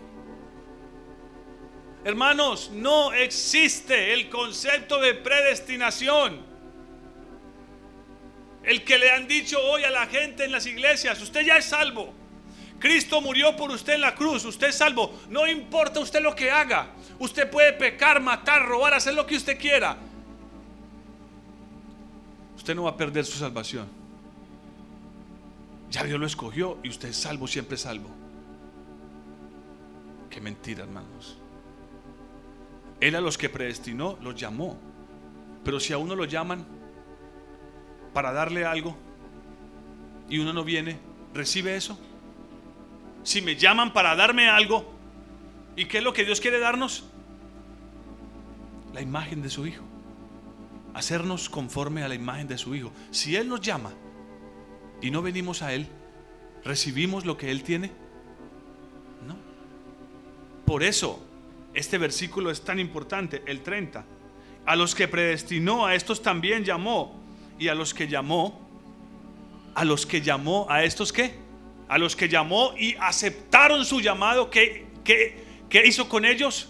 [2.05, 6.54] Hermanos, no existe el concepto de predestinación.
[8.65, 11.67] El que le han dicho hoy a la gente en las iglesias, usted ya es
[11.67, 12.15] salvo.
[12.79, 15.21] Cristo murió por usted en la cruz, usted es salvo.
[15.29, 16.93] No importa usted lo que haga.
[17.19, 19.97] Usted puede pecar, matar, robar, hacer lo que usted quiera
[22.65, 23.87] usted no va a perder su salvación.
[25.91, 28.09] Ya Dios lo escogió y usted es salvo, siempre salvo.
[30.31, 31.37] Qué mentira, hermanos.
[33.03, 34.79] Él a los que predestinó los llamó.
[35.63, 36.65] Pero si a uno lo llaman
[38.15, 38.97] para darle algo
[40.31, 40.97] y uno no viene,
[41.35, 41.99] ¿recibe eso?
[43.23, 44.95] Si me llaman para darme algo,
[45.77, 47.05] ¿y qué es lo que Dios quiere darnos?
[48.95, 49.85] La imagen de su Hijo
[50.95, 52.93] hacernos conforme a la imagen de su Hijo.
[53.11, 53.93] Si Él nos llama
[55.03, 55.89] y no venimos a Él,
[56.65, 57.93] ¿Recibimos lo que Él tiene?
[59.27, 59.37] No.
[60.65, 61.23] Por eso,
[61.75, 64.05] este versículo es tan importante, el 30.
[64.65, 67.23] A los que predestinó, a estos también llamó.
[67.59, 68.61] Y a los que llamó,
[69.75, 71.35] a los que llamó, a estos qué?
[71.89, 76.69] A los que llamó y aceptaron su llamado, ¿qué, qué, qué hizo con ellos?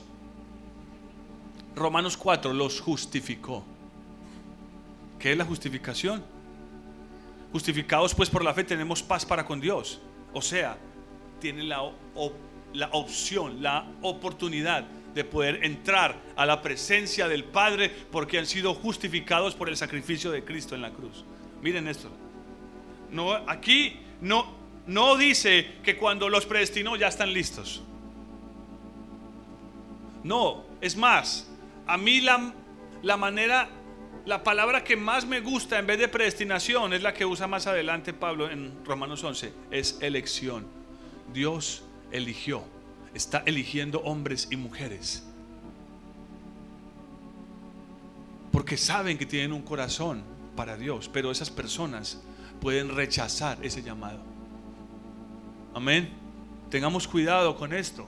[1.74, 3.64] Romanos 4 los justificó.
[5.18, 6.22] ¿Qué es la justificación?
[7.52, 10.00] Justificados pues por la fe tenemos paz para con Dios.
[10.32, 10.76] O sea,
[11.40, 11.82] tienen la,
[12.72, 14.84] la opción, la oportunidad
[15.14, 20.30] de poder entrar a la presencia del Padre porque han sido justificados por el sacrificio
[20.30, 21.24] de Cristo en la cruz.
[21.62, 22.10] Miren esto.
[23.10, 24.54] No, aquí no,
[24.86, 27.82] no dice que cuando los predestinó ya están listos.
[30.24, 31.50] No, es más,
[31.86, 32.52] a mí la,
[33.02, 33.68] la manera,
[34.24, 37.66] la palabra que más me gusta en vez de predestinación es la que usa más
[37.66, 40.66] adelante Pablo en Romanos 11, es elección.
[41.32, 42.64] Dios eligió,
[43.14, 45.24] está eligiendo hombres y mujeres.
[48.52, 50.22] Porque saben que tienen un corazón
[50.56, 52.22] para Dios, pero esas personas
[52.60, 54.20] pueden rechazar ese llamado.
[55.74, 56.10] Amén.
[56.70, 58.06] Tengamos cuidado con esto.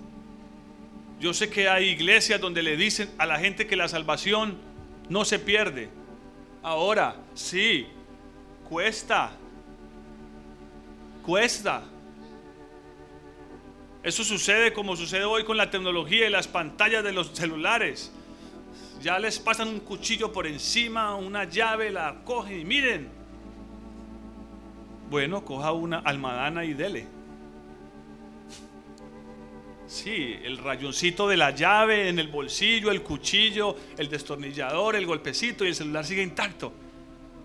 [1.19, 4.59] Yo sé que hay iglesias donde le dicen a la gente que la salvación
[5.09, 5.89] no se pierde.
[6.63, 7.87] Ahora, sí,
[8.69, 9.33] cuesta.
[11.25, 11.83] Cuesta.
[14.07, 18.13] Eso sucede como sucede hoy con la tecnología y las pantallas de los celulares.
[19.03, 23.09] Ya les pasan un cuchillo por encima, una llave, la cogen y miren.
[25.11, 27.09] Bueno, coja una almadana y dele.
[29.89, 35.65] Sí, el rayoncito de la llave en el bolsillo, el cuchillo, el destornillador, el golpecito
[35.65, 36.73] y el celular sigue intacto.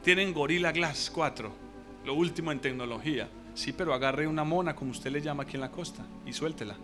[0.04, 1.52] Tienen Gorilla Glass 4,
[2.06, 3.28] lo último en tecnología.
[3.54, 6.76] Sí, pero agarre una mona, como usted le llama aquí en la costa, y suéltela.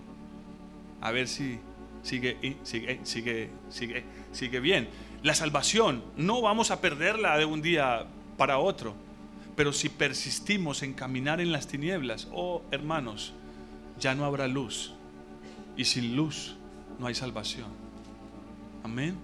[1.01, 1.59] A ver si
[2.03, 4.89] sigue, sigue, sigue, sigue, sigue bien.
[5.23, 8.05] La salvación no vamos a perderla de un día
[8.37, 8.93] para otro.
[9.55, 13.33] Pero si persistimos en caminar en las tinieblas, oh hermanos,
[13.99, 14.93] ya no habrá luz
[15.75, 16.55] y sin luz
[16.99, 17.67] no hay salvación.
[18.83, 19.15] Amén.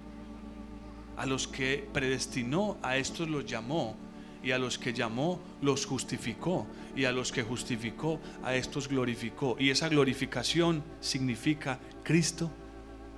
[1.16, 3.96] A los que predestinó, a estos los llamó.
[4.44, 6.66] Y a los que llamó, los justificó.
[6.94, 9.56] Y a los que justificó, a estos glorificó.
[9.58, 12.50] Y esa glorificación significa Cristo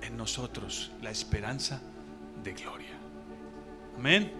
[0.01, 1.81] en nosotros, la esperanza
[2.43, 2.97] de gloria.
[3.97, 4.31] Amén.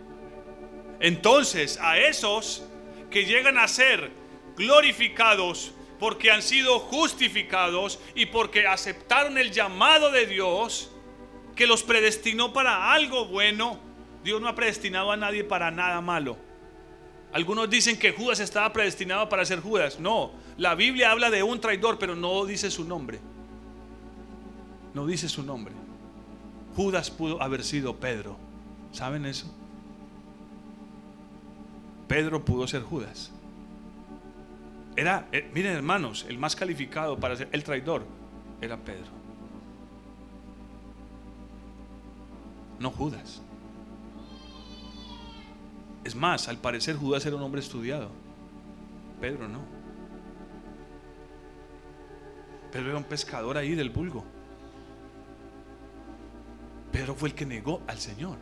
[1.01, 2.63] Entonces, a esos
[3.11, 4.11] que llegan a ser
[4.55, 10.91] glorificados porque han sido justificados y porque aceptaron el llamado de Dios
[11.55, 13.79] que los predestinó para algo bueno.
[14.23, 16.47] Dios no ha predestinado a nadie para nada malo.
[17.34, 19.99] Algunos dicen que Judas estaba predestinado para ser Judas.
[19.99, 23.19] No, la Biblia habla de un traidor, pero no dice su nombre.
[24.93, 25.73] No dice su nombre.
[26.75, 28.38] Judas pudo haber sido Pedro.
[28.91, 29.53] ¿Saben eso?
[32.07, 33.32] Pedro pudo ser Judas.
[34.95, 38.05] Era, eh, miren hermanos, el más calificado para ser el traidor
[38.61, 39.11] era Pedro.
[42.80, 43.41] No Judas.
[46.08, 48.10] Es más, al parecer Judas era un hombre estudiado.
[49.20, 49.60] Pedro no.
[52.72, 54.24] Pedro era un pescador ahí del vulgo.
[56.93, 58.38] Pedro fue el que negó al Señor.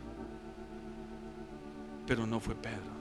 [2.06, 2.94] Pero no fue Pedro.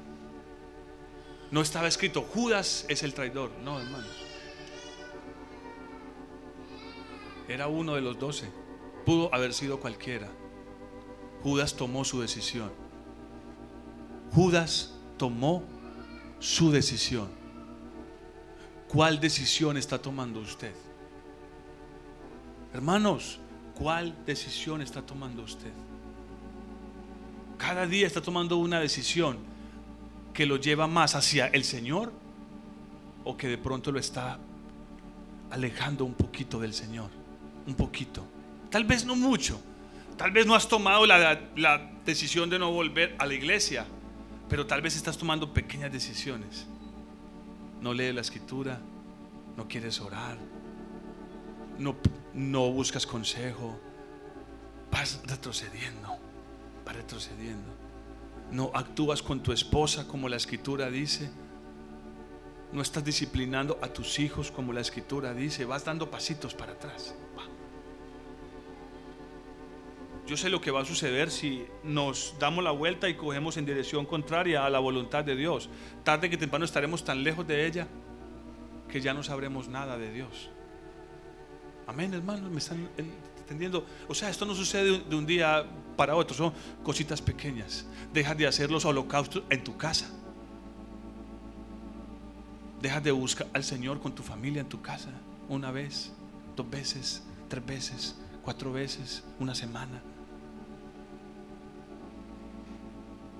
[1.52, 3.52] No estaba escrito, Judas es el traidor.
[3.64, 4.26] No, hermanos.
[7.48, 8.50] Era uno de los doce.
[9.06, 10.32] Pudo haber sido cualquiera.
[11.44, 12.85] Judas tomó su decisión.
[14.36, 15.64] Judas tomó
[16.40, 17.30] su decisión.
[18.90, 20.74] ¿Cuál decisión está tomando usted?
[22.74, 23.40] Hermanos,
[23.76, 25.72] ¿cuál decisión está tomando usted?
[27.58, 29.38] Cada día está tomando una decisión
[30.34, 32.12] que lo lleva más hacia el Señor
[33.24, 34.38] o que de pronto lo está
[35.50, 37.10] alejando un poquito del Señor.
[37.66, 38.26] Un poquito.
[38.70, 39.62] Tal vez no mucho.
[40.18, 43.86] Tal vez no has tomado la, la decisión de no volver a la iglesia,
[44.50, 46.68] pero tal vez estás tomando pequeñas decisiones.
[47.82, 48.80] No lees la escritura,
[49.58, 50.38] no quieres orar,
[51.78, 51.96] no,
[52.34, 53.80] no buscas consejo,
[54.92, 56.18] vas retrocediendo,
[56.86, 57.86] vas retrocediendo
[58.52, 61.30] no actúas con tu esposa como la escritura dice,
[62.72, 67.16] no estás disciplinando a tus hijos como la escritura dice, vas dando pasitos para atrás.
[70.28, 73.66] Yo sé lo que va a suceder si nos damos la vuelta y cogemos en
[73.66, 75.70] dirección contraria a la voluntad de Dios.
[76.04, 77.88] Tarde que temprano estaremos tan lejos de ella
[78.90, 80.50] que ya no sabremos nada de Dios.
[81.86, 82.90] Amén, hermanos, me están
[83.38, 83.86] entendiendo.
[84.08, 85.64] O sea, esto no sucede de un día
[85.96, 86.54] para otro, son
[86.84, 87.86] cositas pequeñas.
[88.12, 90.10] Dejas de hacer los holocaustos en tu casa.
[92.82, 95.10] Dejas de buscar al Señor con tu familia en tu casa
[95.50, 96.12] una vez,
[96.56, 100.02] dos veces, tres veces, cuatro veces, una semana.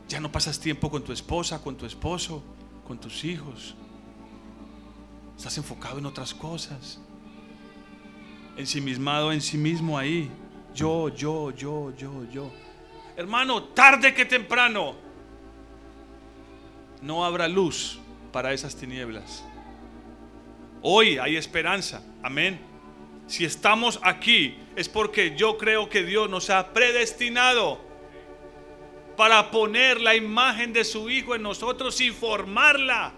[0.08, 2.44] Ya no pasas tiempo con tu esposa, con tu esposo,
[2.88, 3.76] con tus hijos.
[5.38, 7.00] Estás enfocado en otras cosas.
[8.56, 10.30] Ensimismado en sí mismo ahí.
[10.74, 12.52] Yo, yo, yo, yo, yo.
[13.18, 14.96] Hermano, tarde que temprano
[17.02, 18.00] no habrá luz
[18.32, 19.44] para esas tinieblas.
[20.82, 22.04] Hoy hay esperanza.
[22.22, 22.60] Amén.
[23.28, 27.80] Si estamos aquí es porque yo creo que Dios nos ha predestinado
[29.16, 33.14] para poner la imagen de su Hijo en nosotros y formarla.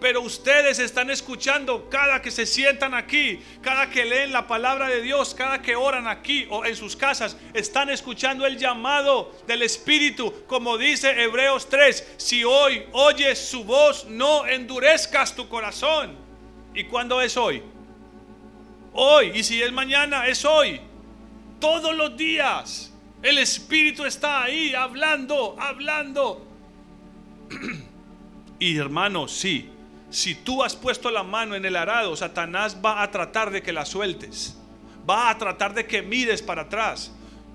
[0.00, 5.02] Pero ustedes están escuchando cada que se sientan aquí, cada que leen la palabra de
[5.02, 10.32] Dios, cada que oran aquí o en sus casas, están escuchando el llamado del Espíritu,
[10.46, 16.16] como dice Hebreos 3, si hoy oyes su voz, no endurezcas tu corazón.
[16.74, 17.62] ¿Y cuándo es hoy?
[18.94, 20.80] Hoy, y si es mañana, es hoy.
[21.60, 22.89] Todos los días.
[23.22, 26.46] El Espíritu está ahí hablando, hablando.
[28.62, 29.70] Y hermano, sí,
[30.10, 33.72] si tú has puesto la mano en el arado, Satanás va a tratar de que
[33.72, 34.58] la sueltes.
[35.08, 37.10] Va a tratar de que mires para atrás.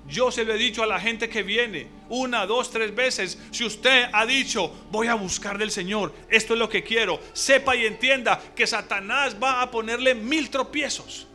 [0.08, 3.38] Yo se lo he dicho a la gente que viene una, dos, tres veces.
[3.52, 7.76] Si usted ha dicho, voy a buscar del Señor, esto es lo que quiero, sepa
[7.76, 11.28] y entienda que Satanás va a ponerle mil tropiezos.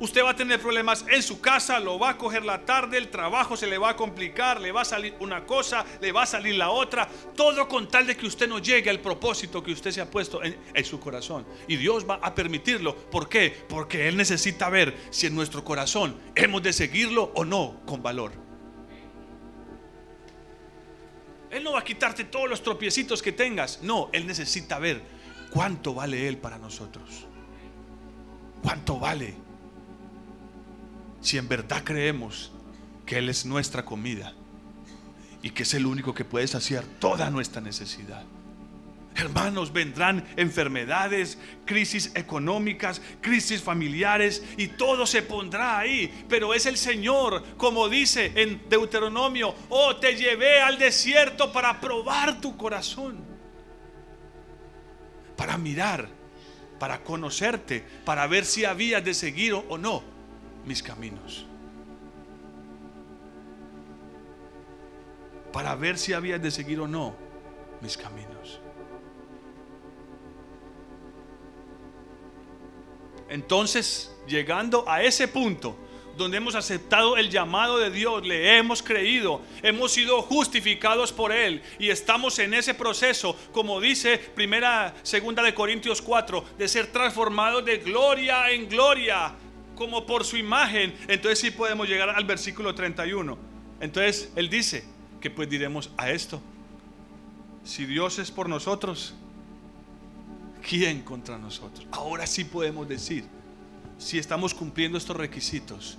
[0.00, 3.08] Usted va a tener problemas en su casa, lo va a coger la tarde, el
[3.08, 6.26] trabajo se le va a complicar, le va a salir una cosa, le va a
[6.26, 9.90] salir la otra, todo con tal de que usted no llegue al propósito que usted
[9.90, 11.44] se ha puesto en, su corazón.
[11.66, 12.94] Y Dios va a permitirlo.
[12.94, 13.50] ¿Por qué?
[13.68, 18.30] Porque Él necesita ver si en nuestro corazón hemos de seguirlo o no con valor.
[21.50, 23.82] Él no va a quitarte todos los tropiecitos que tengas.
[23.82, 25.02] No, Él necesita ver
[25.50, 27.26] cuánto vale Él para nosotros.
[28.62, 29.47] ¿Cuánto vale?
[31.20, 32.52] Si en verdad creemos
[33.06, 34.34] que Él es nuestra comida
[35.42, 38.24] y que es el único que puede saciar toda nuestra necesidad.
[39.14, 46.24] Hermanos, vendrán enfermedades, crisis económicas, crisis familiares y todo se pondrá ahí.
[46.28, 52.40] Pero es el Señor, como dice en Deuteronomio, oh, te llevé al desierto para probar
[52.40, 53.18] tu corazón,
[55.36, 56.08] para mirar,
[56.78, 60.17] para conocerte, para ver si habías de seguir o no
[60.64, 61.46] mis caminos.
[65.52, 67.14] Para ver si había de seguir o no
[67.80, 68.60] mis caminos.
[73.28, 75.76] Entonces, llegando a ese punto
[76.16, 81.62] donde hemos aceptado el llamado de Dios, le hemos creído, hemos sido justificados por él
[81.78, 87.64] y estamos en ese proceso, como dice primera segunda de Corintios 4, de ser transformados
[87.64, 89.32] de gloria en gloria
[89.78, 93.38] como por su imagen, entonces sí podemos llegar al versículo 31.
[93.80, 94.84] Entonces él dice
[95.20, 96.42] que pues diremos a esto,
[97.62, 99.14] si Dios es por nosotros,
[100.68, 101.86] ¿quién contra nosotros?
[101.92, 103.24] Ahora sí podemos decir,
[103.98, 105.96] si estamos cumpliendo estos requisitos,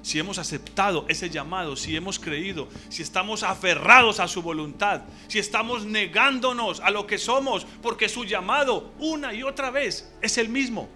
[0.00, 5.38] si hemos aceptado ese llamado, si hemos creído, si estamos aferrados a su voluntad, si
[5.38, 10.48] estamos negándonos a lo que somos, porque su llamado una y otra vez es el
[10.48, 10.88] mismo.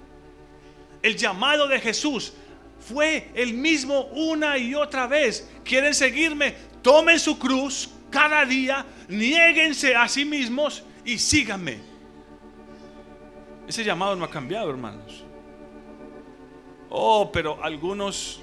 [1.02, 2.32] El llamado de Jesús
[2.80, 5.50] fue el mismo una y otra vez.
[5.64, 6.54] ¿Quieren seguirme?
[6.82, 11.78] Tomen su cruz cada día, niéguense a sí mismos y síganme.
[13.68, 15.24] Ese llamado no ha cambiado, hermanos.
[16.88, 18.40] Oh, pero algunos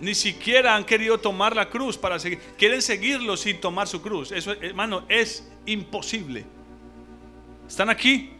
[0.00, 2.40] ni siquiera han querido tomar la cruz para seguir.
[2.58, 4.32] Quieren seguirlo sin tomar su cruz.
[4.32, 6.44] Eso, hermano, es imposible.
[7.66, 8.32] ¿Están aquí?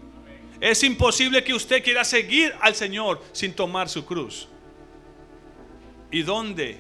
[0.61, 4.47] Es imposible que usted quiera seguir al Señor sin tomar su cruz.
[6.11, 6.79] ¿Y dónde?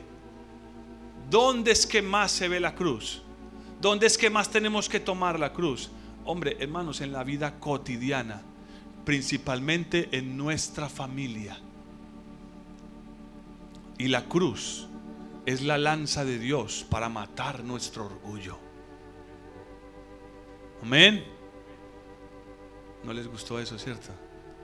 [1.30, 3.22] ¿Dónde es que más se ve la cruz?
[3.80, 5.90] ¿Dónde es que más tenemos que tomar la cruz?
[6.26, 8.42] Hombre, hermanos, en la vida cotidiana,
[9.06, 11.58] principalmente en nuestra familia.
[13.96, 14.88] Y la cruz
[15.46, 18.58] es la lanza de Dios para matar nuestro orgullo.
[20.82, 21.39] Amén.
[23.04, 24.10] No les gustó eso, ¿cierto?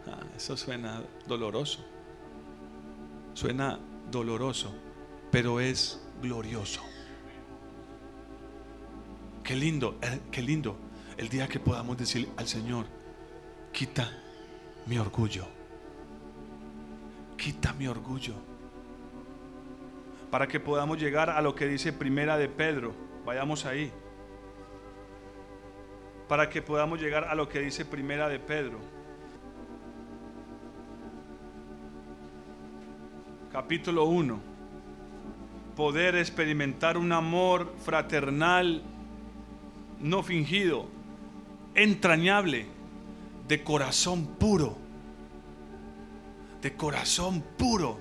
[0.06, 1.84] Ah, eso suena doloroso.
[3.34, 3.78] Suena
[4.10, 4.72] doloroso,
[5.30, 6.82] pero es glorioso.
[9.42, 10.76] Qué lindo, eh, qué lindo.
[11.16, 12.86] El día que podamos decir al Señor,
[13.72, 14.10] quita
[14.86, 15.46] mi orgullo.
[17.36, 18.34] Quita mi orgullo.
[20.30, 22.94] Para que podamos llegar a lo que dice Primera de Pedro.
[23.24, 23.92] Vayamos ahí.
[26.28, 28.78] Para que podamos llegar a lo que dice Primera de Pedro.
[33.52, 34.40] Capítulo 1.
[35.76, 38.82] Poder experimentar un amor fraternal
[40.00, 40.88] no fingido,
[41.74, 42.66] entrañable,
[43.46, 44.76] de corazón puro.
[46.60, 47.98] De corazón puro.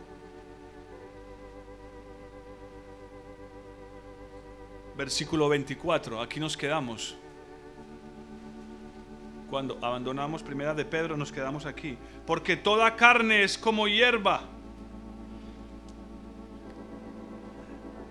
[4.97, 7.17] Versículo 24, aquí nos quedamos.
[9.49, 11.97] Cuando abandonamos primera de Pedro nos quedamos aquí.
[12.25, 14.41] Porque toda carne es como hierba.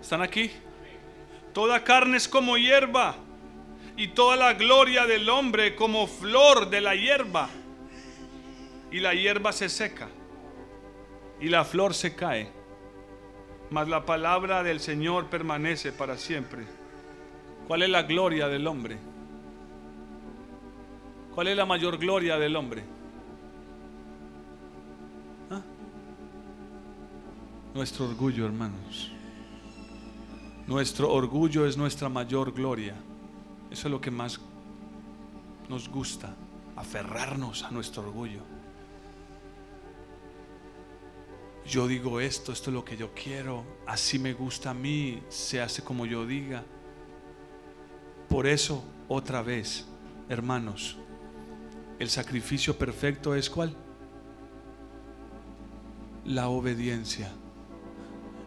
[0.01, 0.51] ¿Están aquí?
[1.53, 3.17] Toda carne es como hierba
[3.97, 7.49] y toda la gloria del hombre como flor de la hierba.
[8.91, 10.09] Y la hierba se seca
[11.41, 12.49] y la flor se cae,
[13.71, 16.65] mas la palabra del Señor permanece para siempre.
[17.67, 18.99] ¿Cuál es la gloria del hombre?
[21.35, 22.85] ¿Cuál es la mayor gloria del hombre?
[25.51, 25.61] ¿Ah?
[27.75, 29.11] Nuestro orgullo, hermanos.
[30.69, 32.95] Nuestro orgullo es nuestra mayor gloria.
[33.69, 34.41] Eso es lo que más
[35.69, 36.37] nos gusta,
[36.77, 38.41] aferrarnos a nuestro orgullo.
[41.67, 45.61] Yo digo esto, esto es lo que yo quiero, así me gusta a mí, se
[45.61, 46.63] hace como yo diga.
[48.29, 49.87] Por eso, otra vez,
[50.29, 50.99] hermanos,
[51.99, 53.75] el sacrificio perfecto es cuál?
[56.25, 57.31] La obediencia.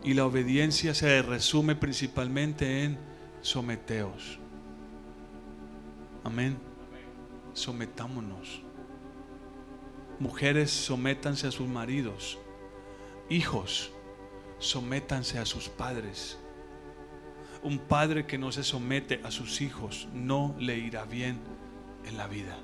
[0.04, 2.98] Y la obediencia se resume principalmente en
[3.42, 4.40] someteos.
[6.24, 6.58] Amén.
[7.54, 8.62] Sometámonos.
[10.20, 12.38] Mujeres, sométanse a sus maridos.
[13.30, 13.92] Hijos,
[14.60, 16.38] sométanse a sus padres.
[17.64, 21.40] Un padre que no se somete a sus hijos no le irá bien
[22.06, 22.58] en la vida.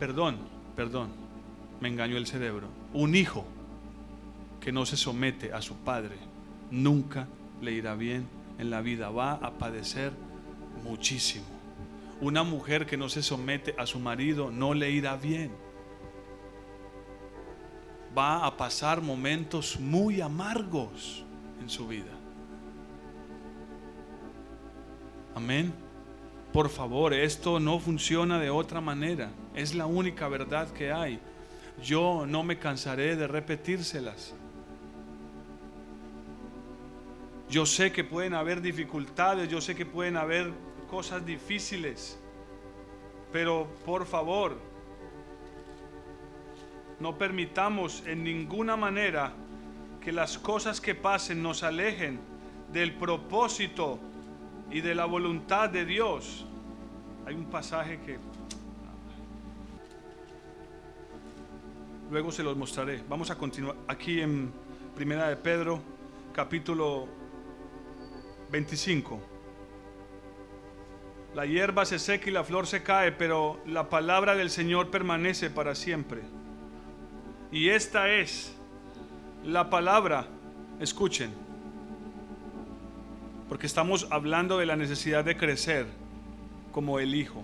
[0.00, 0.38] Perdón,
[0.74, 1.10] perdón,
[1.78, 2.68] me engañó el cerebro.
[2.94, 3.44] Un hijo
[4.58, 6.16] que no se somete a su padre
[6.70, 7.28] nunca
[7.60, 8.26] le irá bien
[8.58, 10.12] en la vida, va a padecer
[10.84, 11.44] muchísimo.
[12.22, 15.52] Una mujer que no se somete a su marido no le irá bien.
[18.16, 21.24] Va a pasar momentos muy amargos
[21.60, 22.12] en su vida.
[25.34, 25.89] Amén.
[26.52, 29.30] Por favor, esto no funciona de otra manera.
[29.54, 31.20] Es la única verdad que hay.
[31.82, 34.34] Yo no me cansaré de repetírselas.
[37.48, 40.52] Yo sé que pueden haber dificultades, yo sé que pueden haber
[40.88, 42.18] cosas difíciles,
[43.32, 44.56] pero por favor,
[47.00, 49.32] no permitamos en ninguna manera
[50.00, 52.20] que las cosas que pasen nos alejen
[52.72, 53.98] del propósito
[54.70, 56.46] y de la voluntad de Dios.
[57.26, 58.18] Hay un pasaje que
[62.10, 63.02] luego se los mostraré.
[63.08, 64.52] Vamos a continuar aquí en
[64.94, 65.80] Primera de Pedro,
[66.32, 67.06] capítulo
[68.50, 69.20] 25.
[71.34, 75.48] La hierba se seca y la flor se cae, pero la palabra del Señor permanece
[75.50, 76.22] para siempre.
[77.52, 78.56] Y esta es
[79.44, 80.26] la palabra,
[80.80, 81.32] escuchen,
[83.50, 85.84] porque estamos hablando de la necesidad de crecer
[86.70, 87.42] como el Hijo.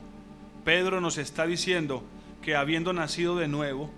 [0.65, 2.05] Pedro nos está diciendo
[2.41, 3.91] que habiendo nacido de nuevo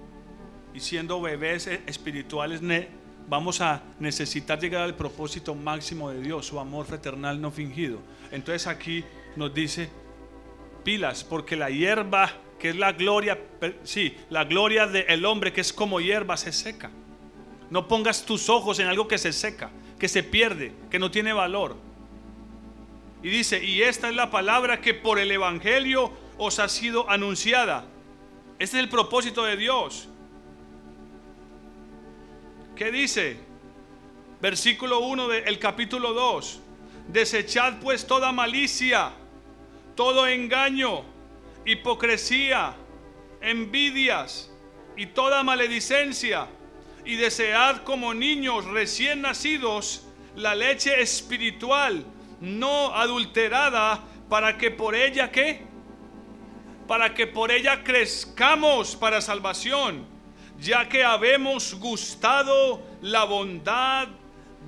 [0.72, 2.62] y siendo bebés espirituales
[3.28, 7.98] vamos a necesitar llegar al propósito máximo de Dios, su amor fraternal no fingido.
[8.32, 9.04] Entonces aquí
[9.36, 9.90] nos dice,
[10.84, 13.38] pilas, porque la hierba, que es la gloria,
[13.84, 16.90] sí, la gloria del hombre que es como hierba, se seca.
[17.68, 21.34] No pongas tus ojos en algo que se seca, que se pierde, que no tiene
[21.34, 21.87] valor.
[23.22, 27.84] Y dice, y esta es la palabra que por el Evangelio os ha sido anunciada.
[28.58, 30.08] Este es el propósito de Dios
[32.78, 33.36] ¿Qué dice?
[34.40, 36.60] Versículo 1 del capítulo 2.
[37.08, 39.10] Desechad pues toda malicia,
[39.96, 41.02] todo engaño,
[41.66, 42.76] hipocresía,
[43.40, 44.52] envidias
[44.96, 46.46] y toda maledicencia,
[47.04, 50.06] y desead como niños recién nacidos
[50.36, 52.04] la leche espiritual,
[52.40, 55.66] no adulterada, para que por ella qué?
[56.86, 60.18] Para que por ella crezcamos para salvación
[60.60, 64.08] ya que habemos gustado la bondad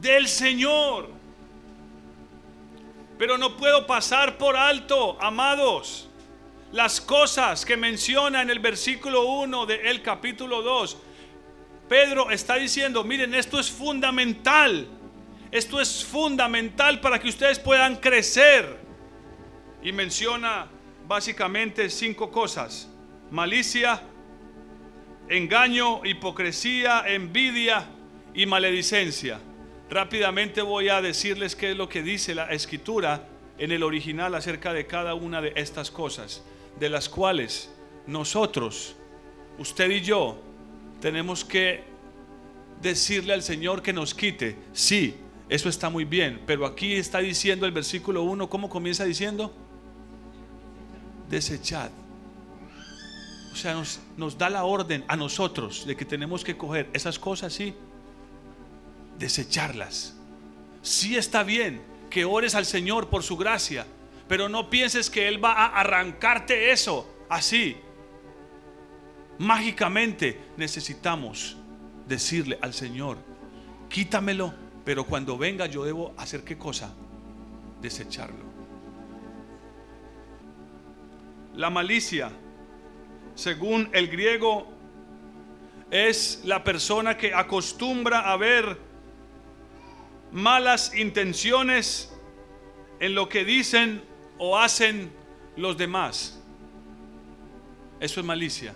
[0.00, 1.10] del Señor.
[3.18, 6.08] Pero no puedo pasar por alto, amados,
[6.72, 10.96] las cosas que menciona en el versículo 1 del capítulo 2.
[11.88, 14.86] Pedro está diciendo, miren, esto es fundamental.
[15.50, 18.78] Esto es fundamental para que ustedes puedan crecer.
[19.82, 20.68] Y menciona
[21.08, 22.88] básicamente cinco cosas.
[23.30, 24.02] Malicia,
[25.28, 27.84] engaño, hipocresía, envidia
[28.34, 29.40] y maledicencia.
[29.88, 33.26] Rápidamente voy a decirles qué es lo que dice la escritura
[33.58, 36.44] en el original acerca de cada una de estas cosas,
[36.78, 37.72] de las cuales
[38.06, 38.94] nosotros,
[39.58, 40.40] usted y yo,
[41.00, 41.82] tenemos que
[42.80, 44.56] decirle al Señor que nos quite.
[44.72, 45.16] Sí,
[45.50, 49.52] eso está muy bien, pero aquí está diciendo el versículo 1, ¿cómo comienza diciendo?
[51.28, 51.90] Desechad.
[53.52, 57.18] O sea, nos, nos da la orden a nosotros de que tenemos que coger esas
[57.18, 57.74] cosas, sí,
[59.18, 60.14] desecharlas.
[60.82, 63.88] Sí está bien que ores al Señor por su gracia,
[64.28, 67.76] pero no pienses que Él va a arrancarte eso así.
[69.38, 71.56] Mágicamente necesitamos
[72.06, 73.18] decirle al Señor,
[73.88, 74.54] quítamelo,
[74.84, 76.92] pero cuando venga yo debo hacer qué cosa?
[77.80, 78.50] Desecharlo.
[81.54, 82.30] La malicia,
[83.34, 84.66] según el griego,
[85.90, 88.78] es la persona que acostumbra a ver
[90.32, 92.16] malas intenciones
[93.00, 94.02] en lo que dicen
[94.38, 95.12] o hacen
[95.56, 96.40] los demás.
[97.98, 98.72] Eso es malicia.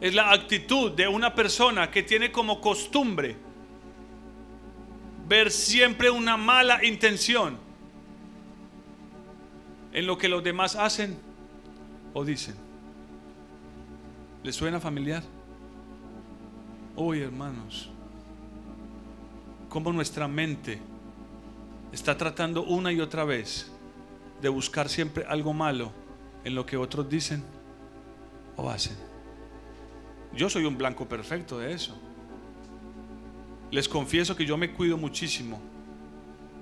[0.00, 3.45] Es la actitud de una persona que tiene como costumbre
[5.28, 7.58] ver siempre una mala intención
[9.92, 11.18] en lo que los demás hacen
[12.14, 12.54] o dicen.
[14.42, 15.22] ¿Les suena familiar?
[16.94, 17.90] Hoy, hermanos,
[19.68, 20.78] cómo nuestra mente
[21.92, 23.70] está tratando una y otra vez
[24.40, 25.92] de buscar siempre algo malo
[26.44, 27.42] en lo que otros dicen
[28.56, 28.96] o hacen.
[30.34, 31.98] Yo soy un blanco perfecto de eso.
[33.70, 35.60] Les confieso que yo me cuido muchísimo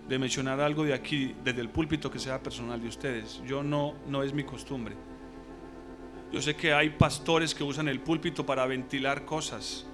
[0.08, 3.42] de mencionar algo de aquí, desde el púlpito que sea personal de ustedes.
[3.46, 4.94] Yo no, no es mi costumbre.
[6.32, 9.86] Yo sé que hay pastores que usan el púlpito para ventilar cosas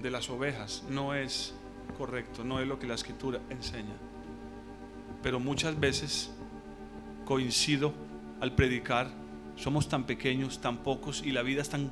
[0.00, 0.84] de las ovejas.
[0.88, 1.54] No es
[1.98, 3.96] correcto, no es lo que la escritura enseña.
[5.22, 6.30] Pero muchas veces
[7.24, 7.94] coincido
[8.40, 9.10] al predicar,
[9.56, 11.90] somos tan pequeños, tan pocos y la vida es tan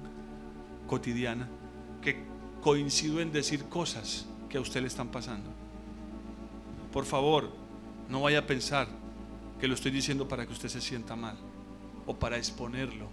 [0.87, 1.49] cotidiana
[2.03, 2.32] que
[2.63, 5.51] coincido en decir cosas que a usted le están pasando.
[6.93, 7.51] Por favor,
[8.09, 8.89] no vaya a pensar
[9.61, 11.37] que lo estoy diciendo para que usted se sienta mal
[12.07, 13.09] o para exponerlo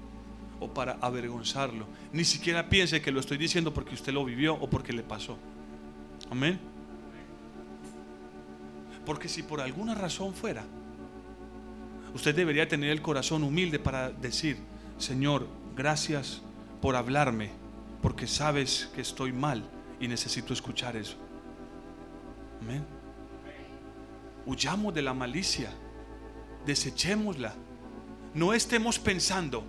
[0.60, 1.86] o para avergonzarlo.
[2.12, 5.38] Ni siquiera piense que lo estoy diciendo porque usted lo vivió o porque le pasó.
[6.30, 6.60] Amén.
[9.06, 10.64] Porque si por alguna razón fuera,
[12.14, 14.58] usted debería tener el corazón humilde para decir,
[14.98, 16.42] Señor, gracias
[16.82, 17.52] por hablarme,
[18.02, 19.64] porque sabes que estoy mal
[20.00, 21.18] y necesito escuchar eso.
[22.62, 22.86] Amén.
[24.46, 25.72] Huyamos de la malicia,
[26.66, 27.54] desechémosla.
[28.34, 29.64] No estemos pensando,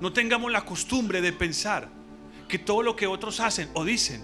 [0.00, 1.88] no tengamos la costumbre de pensar
[2.48, 4.22] que todo lo que otros hacen o dicen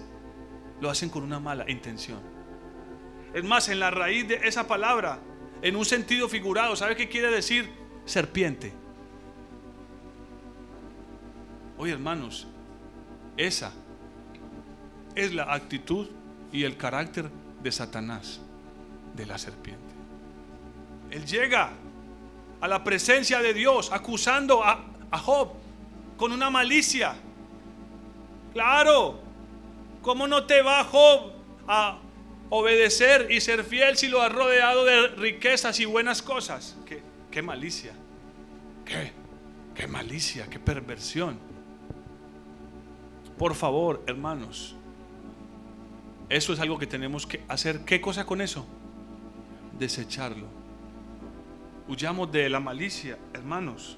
[0.79, 2.19] lo hacen con una mala intención.
[3.33, 5.19] Es más, en la raíz de esa palabra,
[5.61, 7.69] en un sentido figurado, ¿sabe qué quiere decir?
[8.05, 8.73] Serpiente.
[11.77, 12.47] Oye, hermanos,
[13.37, 13.71] esa
[15.15, 16.09] es la actitud
[16.51, 17.29] y el carácter
[17.61, 18.41] de Satanás,
[19.15, 19.81] de la serpiente.
[21.11, 21.71] Él llega
[22.59, 25.53] a la presencia de Dios acusando a, a Job
[26.17, 27.15] con una malicia.
[28.53, 29.27] Claro,
[30.07, 31.33] ¿Cómo no te va Job
[31.67, 31.99] a
[32.49, 36.77] obedecer y ser fiel si lo has rodeado de riquezas y buenas cosas?
[37.29, 37.91] Qué, malicia.
[38.85, 39.11] Qué,
[39.75, 41.37] qué malicia, qué perversión.
[43.37, 44.75] Por favor, hermanos,
[46.29, 47.85] eso es algo que tenemos que hacer.
[47.85, 48.65] ¿Qué cosa con eso?
[49.77, 50.47] Desecharlo.
[51.87, 53.97] Huyamos de la malicia, hermanos.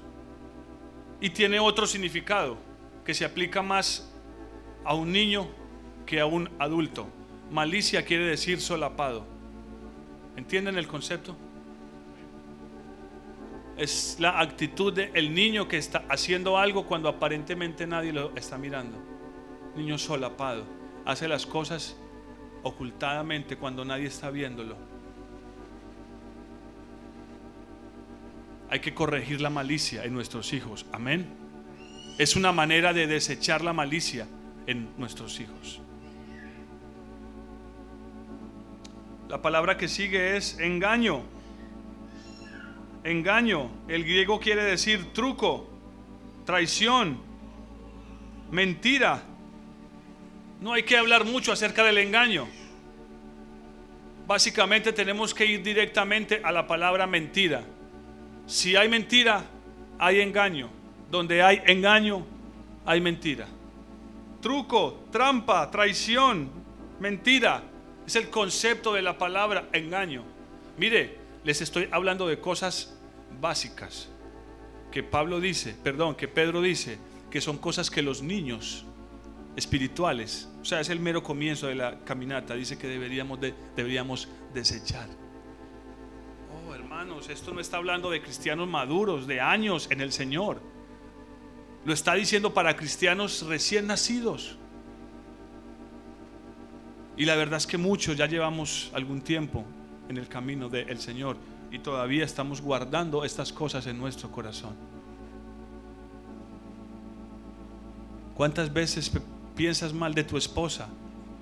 [1.20, 2.56] Y tiene otro significado
[3.04, 4.12] que se aplica más
[4.84, 5.48] a un niño
[6.06, 7.08] que a un adulto.
[7.50, 9.26] Malicia quiere decir solapado.
[10.36, 11.36] ¿Entienden el concepto?
[13.76, 19.09] Es la actitud del niño que está haciendo algo cuando aparentemente nadie lo está mirando.
[19.80, 20.66] Niño solapado.
[21.06, 21.96] Hace las cosas
[22.62, 24.76] ocultadamente cuando nadie está viéndolo.
[28.68, 30.84] Hay que corregir la malicia en nuestros hijos.
[30.92, 31.26] Amén.
[32.18, 34.28] Es una manera de desechar la malicia
[34.66, 35.80] en nuestros hijos.
[39.30, 41.22] La palabra que sigue es engaño.
[43.02, 43.70] Engaño.
[43.88, 45.70] El griego quiere decir truco,
[46.44, 47.18] traición,
[48.50, 49.29] mentira.
[50.60, 52.46] No hay que hablar mucho acerca del engaño.
[54.26, 57.64] Básicamente tenemos que ir directamente a la palabra mentira.
[58.46, 59.44] Si hay mentira,
[59.98, 60.70] hay engaño.
[61.10, 62.26] Donde hay engaño,
[62.84, 63.48] hay mentira.
[64.42, 66.50] Truco, trampa, traición,
[67.00, 67.62] mentira.
[68.06, 70.24] Es el concepto de la palabra engaño.
[70.76, 72.96] Mire, les estoy hablando de cosas
[73.40, 74.10] básicas
[74.92, 76.98] que Pablo dice, perdón, que Pedro dice,
[77.30, 78.84] que son cosas que los niños
[79.56, 84.28] espirituales, o sea, es el mero comienzo de la caminata, dice que deberíamos, de, deberíamos
[84.54, 85.08] desechar.
[86.68, 90.60] Oh, hermanos, esto no está hablando de cristianos maduros, de años en el Señor.
[91.84, 94.56] Lo está diciendo para cristianos recién nacidos.
[97.16, 99.64] Y la verdad es que muchos ya llevamos algún tiempo
[100.08, 101.36] en el camino del Señor
[101.70, 104.74] y todavía estamos guardando estas cosas en nuestro corazón.
[108.34, 109.12] ¿Cuántas veces
[109.56, 110.88] piensas mal de tu esposa,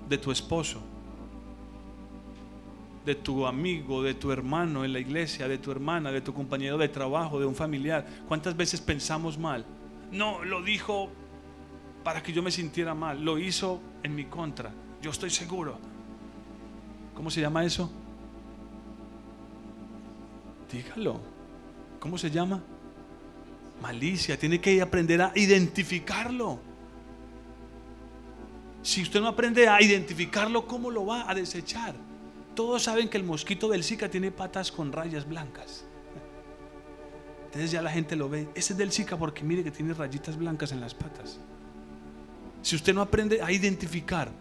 [0.07, 0.81] de tu esposo,
[3.05, 6.77] de tu amigo, de tu hermano en la iglesia, de tu hermana, de tu compañero
[6.77, 8.05] de trabajo, de un familiar?
[8.27, 9.65] ¿Cuántas veces pensamos mal?
[10.11, 11.09] No, lo dijo
[12.03, 15.77] para que yo me sintiera mal, lo hizo en mi contra, yo estoy seguro.
[17.15, 17.91] ¿Cómo se llama eso?
[20.71, 21.19] Dígalo.
[21.99, 22.61] ¿Cómo se llama?
[23.81, 24.37] Malicia.
[24.37, 26.59] Tiene que aprender a identificarlo.
[28.81, 31.95] Si usted no aprende a identificarlo, ¿cómo lo va a desechar?
[32.55, 35.85] Todos saben que el mosquito del Zika tiene patas con rayas blancas.
[37.45, 38.47] Entonces ya la gente lo ve.
[38.55, 41.39] Ese es del Zika porque mire que tiene rayitas blancas en las patas.
[42.61, 44.31] Si usted no aprende a identificar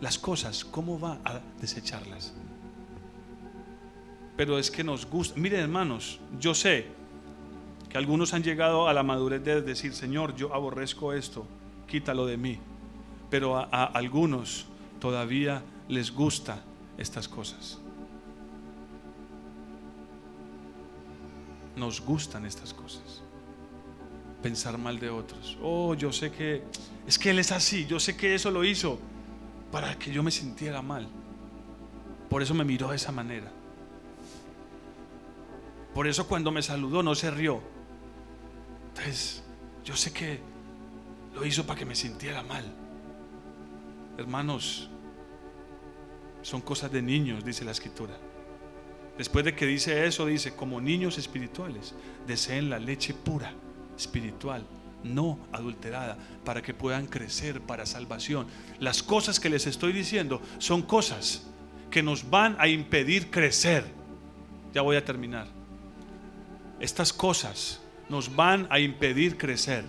[0.00, 2.34] las cosas, ¿cómo va a desecharlas?
[4.36, 5.38] Pero es que nos gusta.
[5.38, 6.86] Miren hermanos, yo sé
[7.88, 11.46] que algunos han llegado a la madurez de decir, Señor, yo aborrezco esto,
[11.86, 12.58] quítalo de mí.
[13.30, 14.66] Pero a, algunos
[15.00, 16.62] todavía les gusta
[16.98, 17.78] estas cosas.
[21.76, 23.22] Nos gustan estas cosas.
[24.42, 25.58] Pensar mal de otros.
[25.62, 26.62] Oh, yo sé que
[27.06, 27.86] es que Él es así.
[27.86, 28.98] Yo sé que eso lo hizo
[29.70, 31.08] para que yo me sintiera mal.
[32.30, 33.50] Por eso me miró de esa manera.
[35.94, 37.60] Por eso cuando me saludó no se rió.
[38.88, 39.42] Entonces,
[39.84, 40.40] yo sé que
[41.34, 42.64] lo hizo para que me sintiera mal.
[44.18, 44.88] Hermanos,
[46.42, 48.16] son cosas de niños, dice la escritura.
[49.18, 51.94] Después de que dice eso, dice, como niños espirituales,
[52.26, 53.52] deseen la leche pura,
[53.96, 54.66] espiritual,
[55.02, 58.46] no adulterada, para que puedan crecer para salvación.
[58.78, 61.46] Las cosas que les estoy diciendo son cosas
[61.90, 63.84] que nos van a impedir crecer.
[64.74, 65.46] Ya voy a terminar.
[66.78, 69.84] Estas cosas nos van a impedir crecer.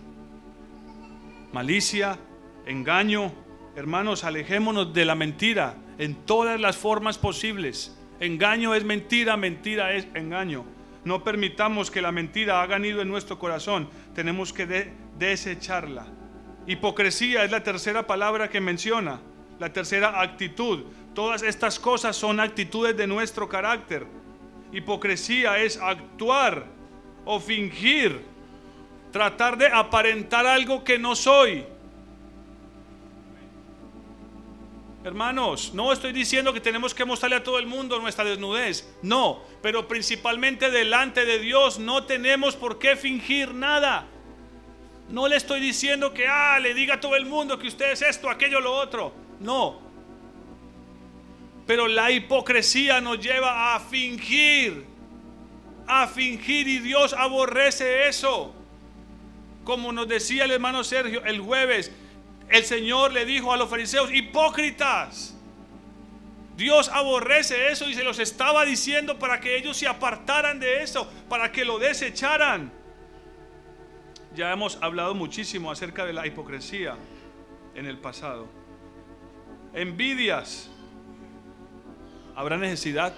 [1.51, 2.17] Malicia,
[2.65, 3.33] engaño,
[3.77, 7.95] hermanos, alejémonos de la mentira en todas las formas posibles.
[8.19, 10.65] Engaño es mentira, mentira es engaño.
[11.05, 13.87] No permitamos que la mentira haga nido en nuestro corazón.
[14.15, 16.07] Tenemos que desecharla.
[16.65, 19.21] Hipocresía es la tercera palabra que menciona,
[19.59, 20.85] la tercera actitud.
[21.13, 24.07] Todas estas cosas son actitudes de nuestro carácter.
[24.71, 26.65] Hipocresía es actuar
[27.25, 28.21] o fingir,
[29.11, 31.63] tratar de aparentar algo que no soy.
[35.07, 39.41] Hermanos, no estoy diciendo que tenemos que mostrarle a todo el mundo nuestra desnudez, no,
[39.61, 44.05] pero principalmente delante de Dios no tenemos por qué fingir nada.
[45.09, 48.01] No le estoy diciendo que, ah, le diga a todo el mundo que usted es
[48.01, 49.13] esto, aquello, lo otro.
[49.39, 49.79] No.
[51.65, 54.85] Pero la hipocresía nos lleva a fingir
[55.87, 58.53] a fingir y Dios aborrece eso.
[59.63, 61.91] Como nos decía el hermano Sergio el jueves,
[62.49, 65.35] el Señor le dijo a los fariseos, hipócritas.
[66.55, 71.11] Dios aborrece eso y se los estaba diciendo para que ellos se apartaran de eso,
[71.29, 72.71] para que lo desecharan.
[74.35, 76.95] Ya hemos hablado muchísimo acerca de la hipocresía
[77.75, 78.47] en el pasado.
[79.73, 80.69] Envidias.
[82.35, 83.13] ¿Habrá necesidad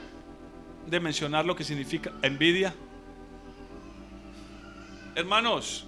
[0.88, 2.74] de mencionar lo que significa envidia?
[5.16, 5.86] Hermanos,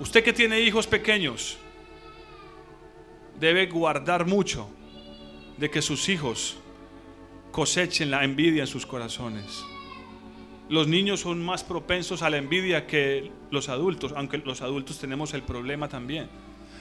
[0.00, 1.58] usted que tiene hijos pequeños,
[3.40, 4.68] debe guardar mucho
[5.56, 6.56] de que sus hijos
[7.50, 9.64] cosechen la envidia en sus corazones.
[10.68, 15.32] Los niños son más propensos a la envidia que los adultos, aunque los adultos tenemos
[15.34, 16.28] el problema también.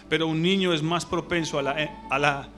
[0.09, 2.49] Pero un niño es más propenso a la, a la,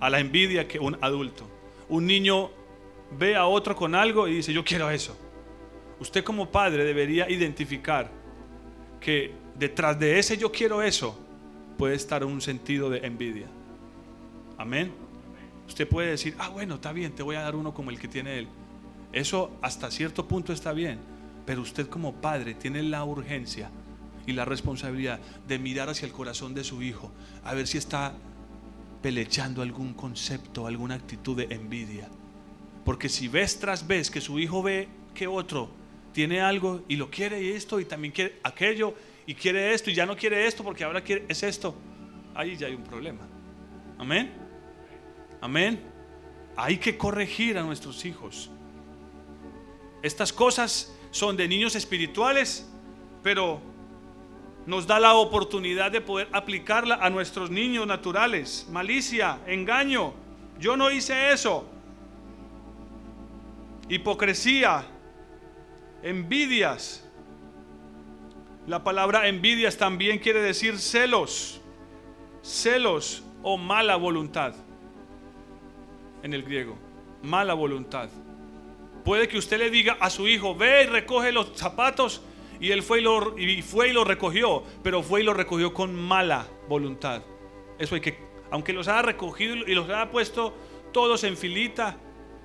[0.00, 1.48] a la envidia que un adulto.
[1.88, 2.50] un niño
[3.18, 5.16] ve a otro con algo y dice, yo quiero eso.
[6.00, 8.10] Usted como padre debería identificar
[8.98, 11.21] que detrás de ese yo quiero eso
[11.82, 13.48] puede estar un sentido de envidia.
[14.56, 14.92] Amén.
[15.66, 18.06] Usted puede decir, ah, bueno, está bien, te voy a dar uno como el que
[18.06, 18.46] tiene él.
[19.12, 21.00] Eso hasta cierto punto está bien,
[21.44, 23.68] pero usted como padre tiene la urgencia
[24.28, 25.18] y la responsabilidad
[25.48, 27.10] de mirar hacia el corazón de su hijo,
[27.42, 28.14] a ver si está
[29.02, 32.08] pelechando algún concepto, alguna actitud de envidia.
[32.84, 35.68] Porque si ves tras vez que su hijo ve que otro
[36.12, 38.94] tiene algo y lo quiere y esto y también quiere aquello
[39.26, 41.74] y quiere esto y ya no quiere esto porque ahora quiere es esto,
[42.34, 43.26] ahí ya hay un problema.
[43.98, 44.32] Amén.
[45.40, 45.82] Amén.
[46.56, 48.50] Hay que corregir a nuestros hijos.
[50.02, 52.68] Estas cosas son de niños espirituales,
[53.22, 53.60] pero
[54.66, 58.66] nos da la oportunidad de poder aplicarla a nuestros niños naturales.
[58.70, 60.14] Malicia, engaño.
[60.58, 61.66] Yo no hice eso.
[63.88, 64.86] Hipocresía,
[66.02, 67.01] envidias.
[68.66, 71.60] La palabra envidias también quiere decir celos.
[72.42, 74.54] Celos o mala voluntad
[76.22, 76.78] en el griego.
[77.22, 78.08] Mala voluntad.
[79.04, 82.22] Puede que usted le diga a su hijo, ve y recoge los zapatos
[82.60, 83.34] y él fue y, lo,
[83.64, 87.22] fue y lo recogió, pero fue y lo recogió con mala voluntad.
[87.80, 88.16] Eso hay que,
[88.52, 90.54] aunque los haya recogido y los haya puesto
[90.92, 91.96] todos en filita,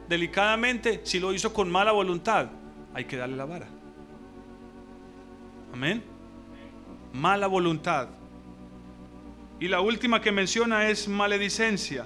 [0.10, 2.50] delicadamente, si lo hizo con mala voluntad,
[2.96, 3.77] hay que darle la vara.
[5.78, 6.04] Amén.
[7.14, 8.08] Mala voluntad.
[9.60, 12.04] Y la última que menciona es maledicencia.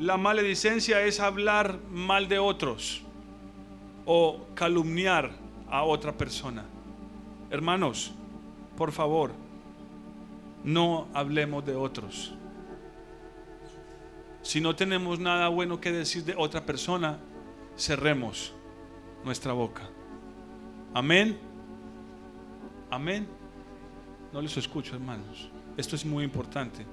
[0.00, 3.04] La maledicencia es hablar mal de otros
[4.06, 5.30] o calumniar
[5.70, 6.64] a otra persona.
[7.48, 8.12] Hermanos,
[8.76, 9.30] por favor,
[10.64, 12.34] no hablemos de otros.
[14.42, 17.20] Si no tenemos nada bueno que decir de otra persona,
[17.78, 18.52] cerremos
[19.24, 19.88] nuestra boca.
[20.92, 21.45] Amén.
[22.90, 23.26] Amén.
[24.32, 25.50] No les escucho, hermanos.
[25.76, 26.86] Esto es muy importante.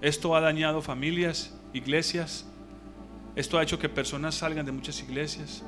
[0.00, 2.46] Esto ha dañado familias, iglesias.
[3.36, 5.64] Esto ha hecho que personas salgan de muchas iglesias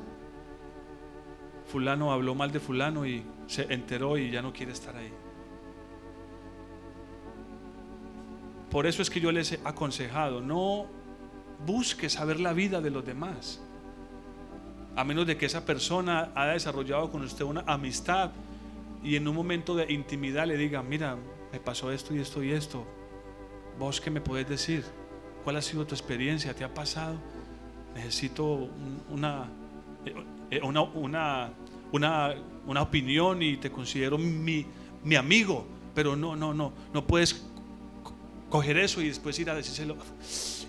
[1.73, 5.11] fulano habló mal de fulano y se enteró y ya no quiere estar ahí.
[8.69, 10.85] Por eso es que yo les he aconsejado, no
[11.65, 13.59] busque saber la vida de los demás.
[14.95, 18.29] A menos de que esa persona haya desarrollado con usted una amistad
[19.03, 21.17] y en un momento de intimidad le diga, mira,
[21.51, 22.85] me pasó esto y esto y esto.
[23.77, 24.83] ¿Vos qué me podés decir?
[25.43, 26.53] ¿Cuál ha sido tu experiencia?
[26.55, 27.17] ¿Te ha pasado?
[27.95, 28.69] Necesito
[29.09, 29.49] una,
[30.49, 31.53] eh, una, una
[31.93, 32.33] una,
[32.65, 34.65] una opinión y te considero mi,
[35.03, 37.45] mi amigo, pero no, no, no, no puedes
[38.49, 39.95] coger eso y después ir a decírselo.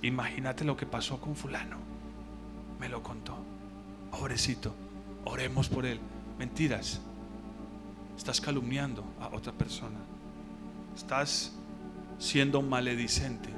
[0.02, 1.78] Imagínate lo que pasó con fulano.
[2.78, 3.36] Me lo contó.
[4.10, 4.74] Pobrecito,
[5.24, 5.98] oremos por él.
[6.38, 7.00] Mentiras.
[8.16, 9.98] Estás calumniando a otra persona.
[10.96, 11.52] Estás
[12.18, 13.50] siendo maledicente.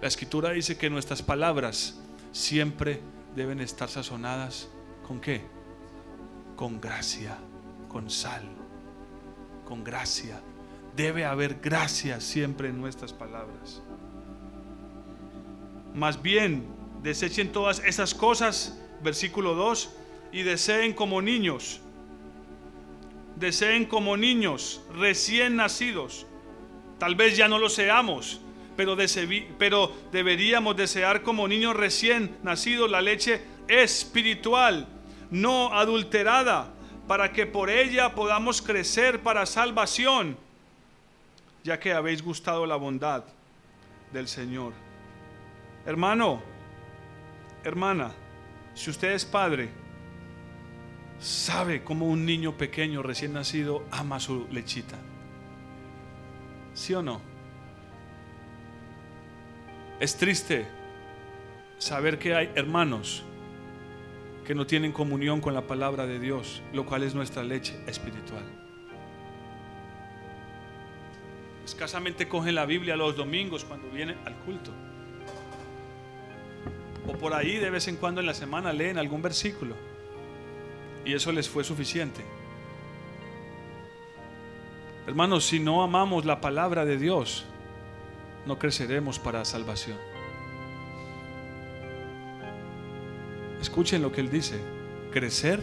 [0.00, 2.00] La escritura dice que nuestras palabras
[2.32, 3.00] siempre
[3.36, 4.68] deben estar sazonadas
[5.06, 5.42] con qué?
[6.62, 7.36] con gracia,
[7.88, 8.44] con sal,
[9.66, 10.40] con gracia.
[10.94, 13.82] Debe haber gracia siempre en nuestras palabras.
[15.92, 16.66] Más bien,
[17.02, 19.90] desechen todas esas cosas, versículo 2,
[20.30, 21.80] y deseen como niños.
[23.36, 26.26] Deseen como niños recién nacidos.
[26.98, 28.40] Tal vez ya no lo seamos,
[28.76, 28.96] pero,
[29.58, 34.86] pero deberíamos desear como niños recién nacidos la leche espiritual
[35.32, 36.74] no adulterada,
[37.08, 40.36] para que por ella podamos crecer para salvación,
[41.64, 43.24] ya que habéis gustado la bondad
[44.12, 44.74] del Señor.
[45.86, 46.42] Hermano,
[47.64, 48.12] hermana,
[48.74, 49.70] si usted es padre,
[51.22, 54.98] sabe cómo un niño pequeño recién nacido ama su lechita.
[56.74, 57.20] ¿Sí o no?
[60.00, 60.66] Es triste
[61.78, 63.22] saber que hay hermanos
[64.44, 68.42] que no tienen comunión con la palabra de Dios, lo cual es nuestra leche espiritual.
[71.64, 74.72] Escasamente cogen la Biblia los domingos cuando vienen al culto.
[77.06, 79.91] O por ahí de vez en cuando en la semana leen algún versículo.
[81.04, 82.24] Y eso les fue suficiente.
[85.06, 87.44] Hermanos, si no amamos la palabra de Dios,
[88.46, 89.98] no creceremos para salvación.
[93.60, 94.60] Escuchen lo que él dice,
[95.10, 95.60] crecer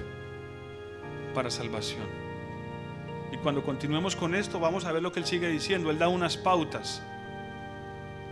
[1.34, 2.06] para salvación.
[3.32, 5.92] Y cuando continuemos con esto, vamos a ver lo que él sigue diciendo.
[5.92, 7.02] Él da unas pautas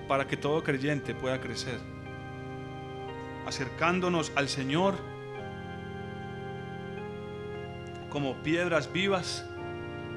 [0.07, 1.79] para que todo creyente pueda crecer.
[3.45, 4.95] acercándonos al Señor
[8.09, 9.45] como piedras vivas,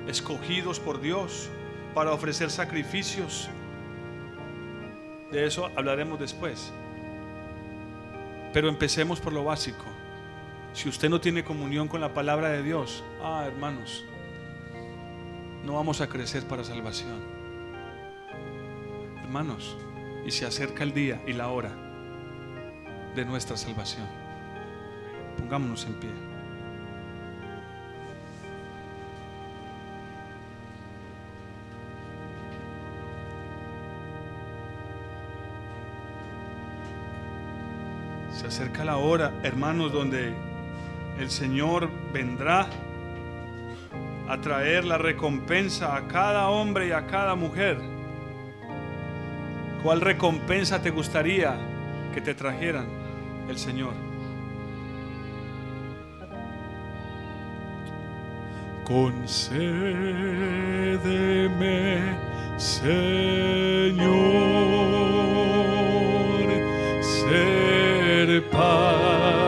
[0.06, 1.48] escogidos por Dios
[1.94, 3.48] para ofrecer sacrificios.
[5.30, 6.72] De eso hablaremos después.
[8.52, 9.84] Pero empecemos por lo básico.
[10.72, 14.04] Si usted no tiene comunión con la palabra de Dios, ah, hermanos,
[15.64, 17.20] no vamos a crecer para salvación.
[19.22, 19.76] Hermanos,
[20.24, 21.70] y se acerca el día y la hora
[23.14, 24.06] de nuestra salvación.
[25.38, 26.29] Pongámonos en pie.
[38.60, 40.34] Acerca la hora, hermanos, donde
[41.18, 42.66] el Señor vendrá
[44.28, 47.78] a traer la recompensa a cada hombre y a cada mujer.
[49.82, 51.56] ¿Cuál recompensa te gustaría
[52.12, 52.84] que te trajeran
[53.48, 53.94] el Señor?
[58.84, 59.78] Concédeme,
[62.58, 64.10] Señor,
[68.60, 69.39] ser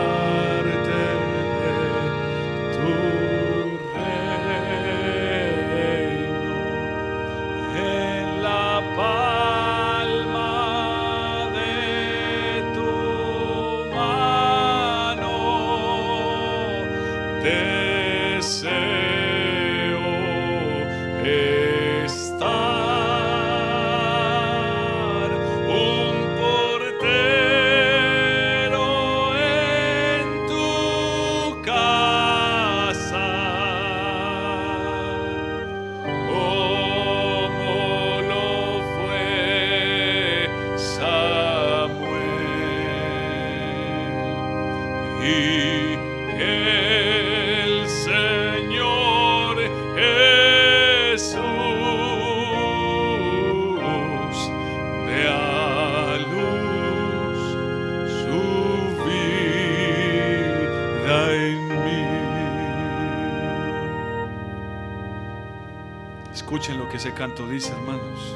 [66.93, 68.35] que ese canto dice, hermanos.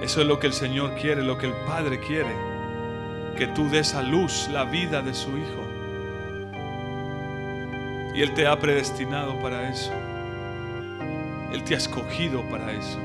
[0.00, 2.34] Eso es lo que el Señor quiere, lo que el Padre quiere.
[3.36, 5.62] Que tú des a luz la vida de su Hijo.
[8.14, 9.92] Y Él te ha predestinado para eso.
[11.52, 12.98] Él te ha escogido para eso.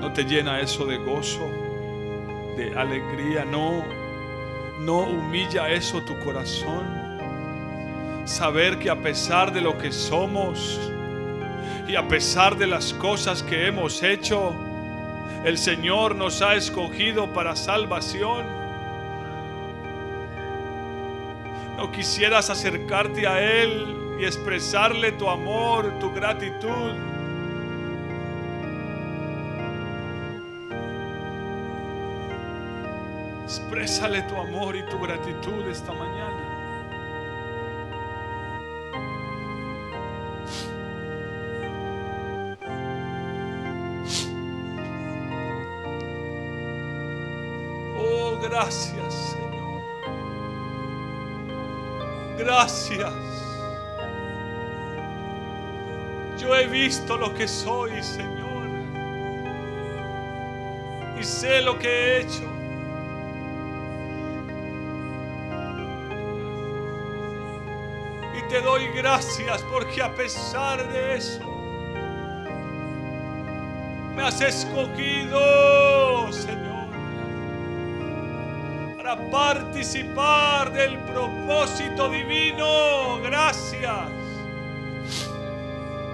[0.00, 1.50] No te llena eso de gozo,
[2.56, 3.44] de alegría.
[3.44, 3.84] No,
[4.80, 6.97] no humilla eso tu corazón
[8.28, 10.78] saber que a pesar de lo que somos
[11.88, 14.54] y a pesar de las cosas que hemos hecho,
[15.44, 18.44] el Señor nos ha escogido para salvación.
[21.78, 26.92] No quisieras acercarte a Él y expresarle tu amor, tu gratitud.
[33.44, 36.47] Exprésale tu amor y tu gratitud esta mañana.
[48.58, 49.82] Gracias, Señor.
[52.36, 53.14] Gracias.
[56.38, 58.66] Yo he visto lo que soy, Señor.
[61.20, 62.50] Y sé lo que he hecho.
[68.36, 71.44] Y te doy gracias porque a pesar de eso,
[74.16, 76.77] me has escogido, Señor,
[79.16, 83.20] participar del propósito divino.
[83.22, 84.10] Gracias.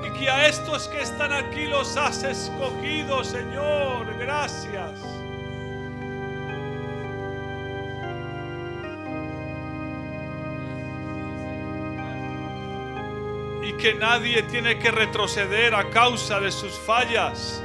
[0.06, 4.16] Y que a estos que están aquí los has escogido, Señor.
[4.18, 4.92] Gracias.
[13.62, 17.64] Y que nadie tiene que retroceder a causa de sus fallas.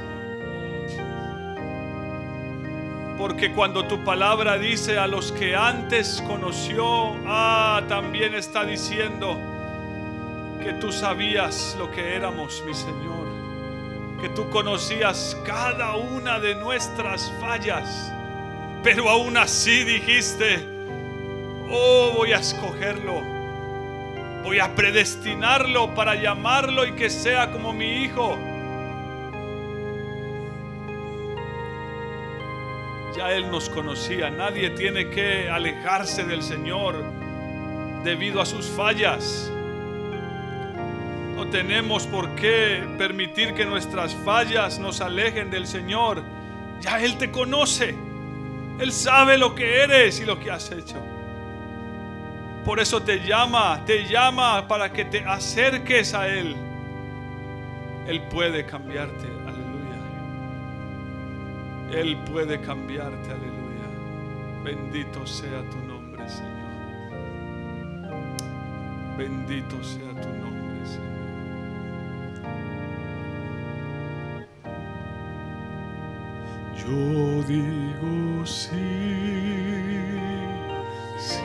[3.30, 9.38] Porque cuando tu palabra dice a los que antes conoció, ah, también está diciendo
[10.60, 13.28] que tú sabías lo que éramos, mi Señor.
[14.20, 18.12] Que tú conocías cada una de nuestras fallas.
[18.82, 20.66] Pero aún así dijiste,
[21.70, 23.22] oh, voy a escogerlo.
[24.42, 28.36] Voy a predestinarlo para llamarlo y que sea como mi hijo.
[33.20, 34.30] Ya Él nos conocía.
[34.30, 37.04] Nadie tiene que alejarse del Señor
[38.02, 39.52] debido a sus fallas.
[41.36, 46.22] No tenemos por qué permitir que nuestras fallas nos alejen del Señor.
[46.80, 47.94] Ya Él te conoce.
[48.78, 50.96] Él sabe lo que eres y lo que has hecho.
[52.64, 56.56] Por eso te llama, te llama para que te acerques a Él.
[58.06, 59.39] Él puede cambiarte.
[61.92, 63.88] Él puede cambiarte, aleluya.
[64.64, 66.70] Bendito sea tu nombre, Señor.
[69.18, 71.10] Bendito sea tu nombre, Señor.
[76.76, 78.70] Yo digo sí,
[81.18, 81.40] sí,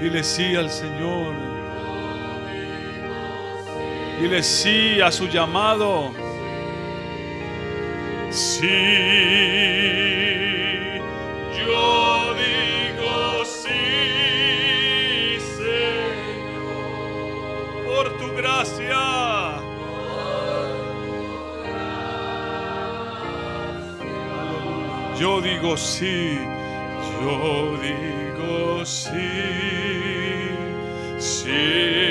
[0.00, 1.34] Dile sí al Señor.
[4.18, 6.12] Dile sí a su llamado.
[8.30, 8.66] Sí,
[11.58, 12.07] yo
[25.18, 26.38] Yo digo sí,
[27.20, 29.10] yo digo sí,
[31.18, 32.07] sí.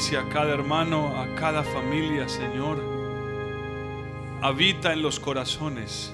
[0.00, 2.82] A cada hermano, a cada familia, Señor.
[4.40, 6.12] Habita en los corazones.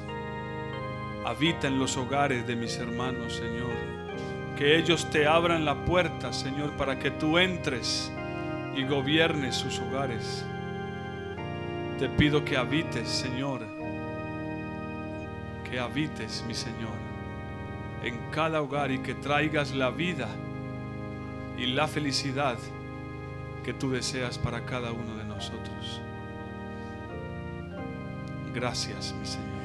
[1.25, 3.73] Habita en los hogares de mis hermanos, Señor.
[4.59, 8.13] Que ellos te abran la puerta, Señor, para que tú entres
[8.75, 10.45] y gobiernes sus hogares.
[12.01, 13.61] Te pido que habites, Señor.
[15.71, 16.97] Que habites, mi Señor,
[18.03, 20.29] en cada hogar y que traigas la vida
[21.57, 22.59] y la felicidad
[23.66, 26.01] que tú deseas para cada uno de nosotros.
[28.55, 29.56] Gracias, mi Señor.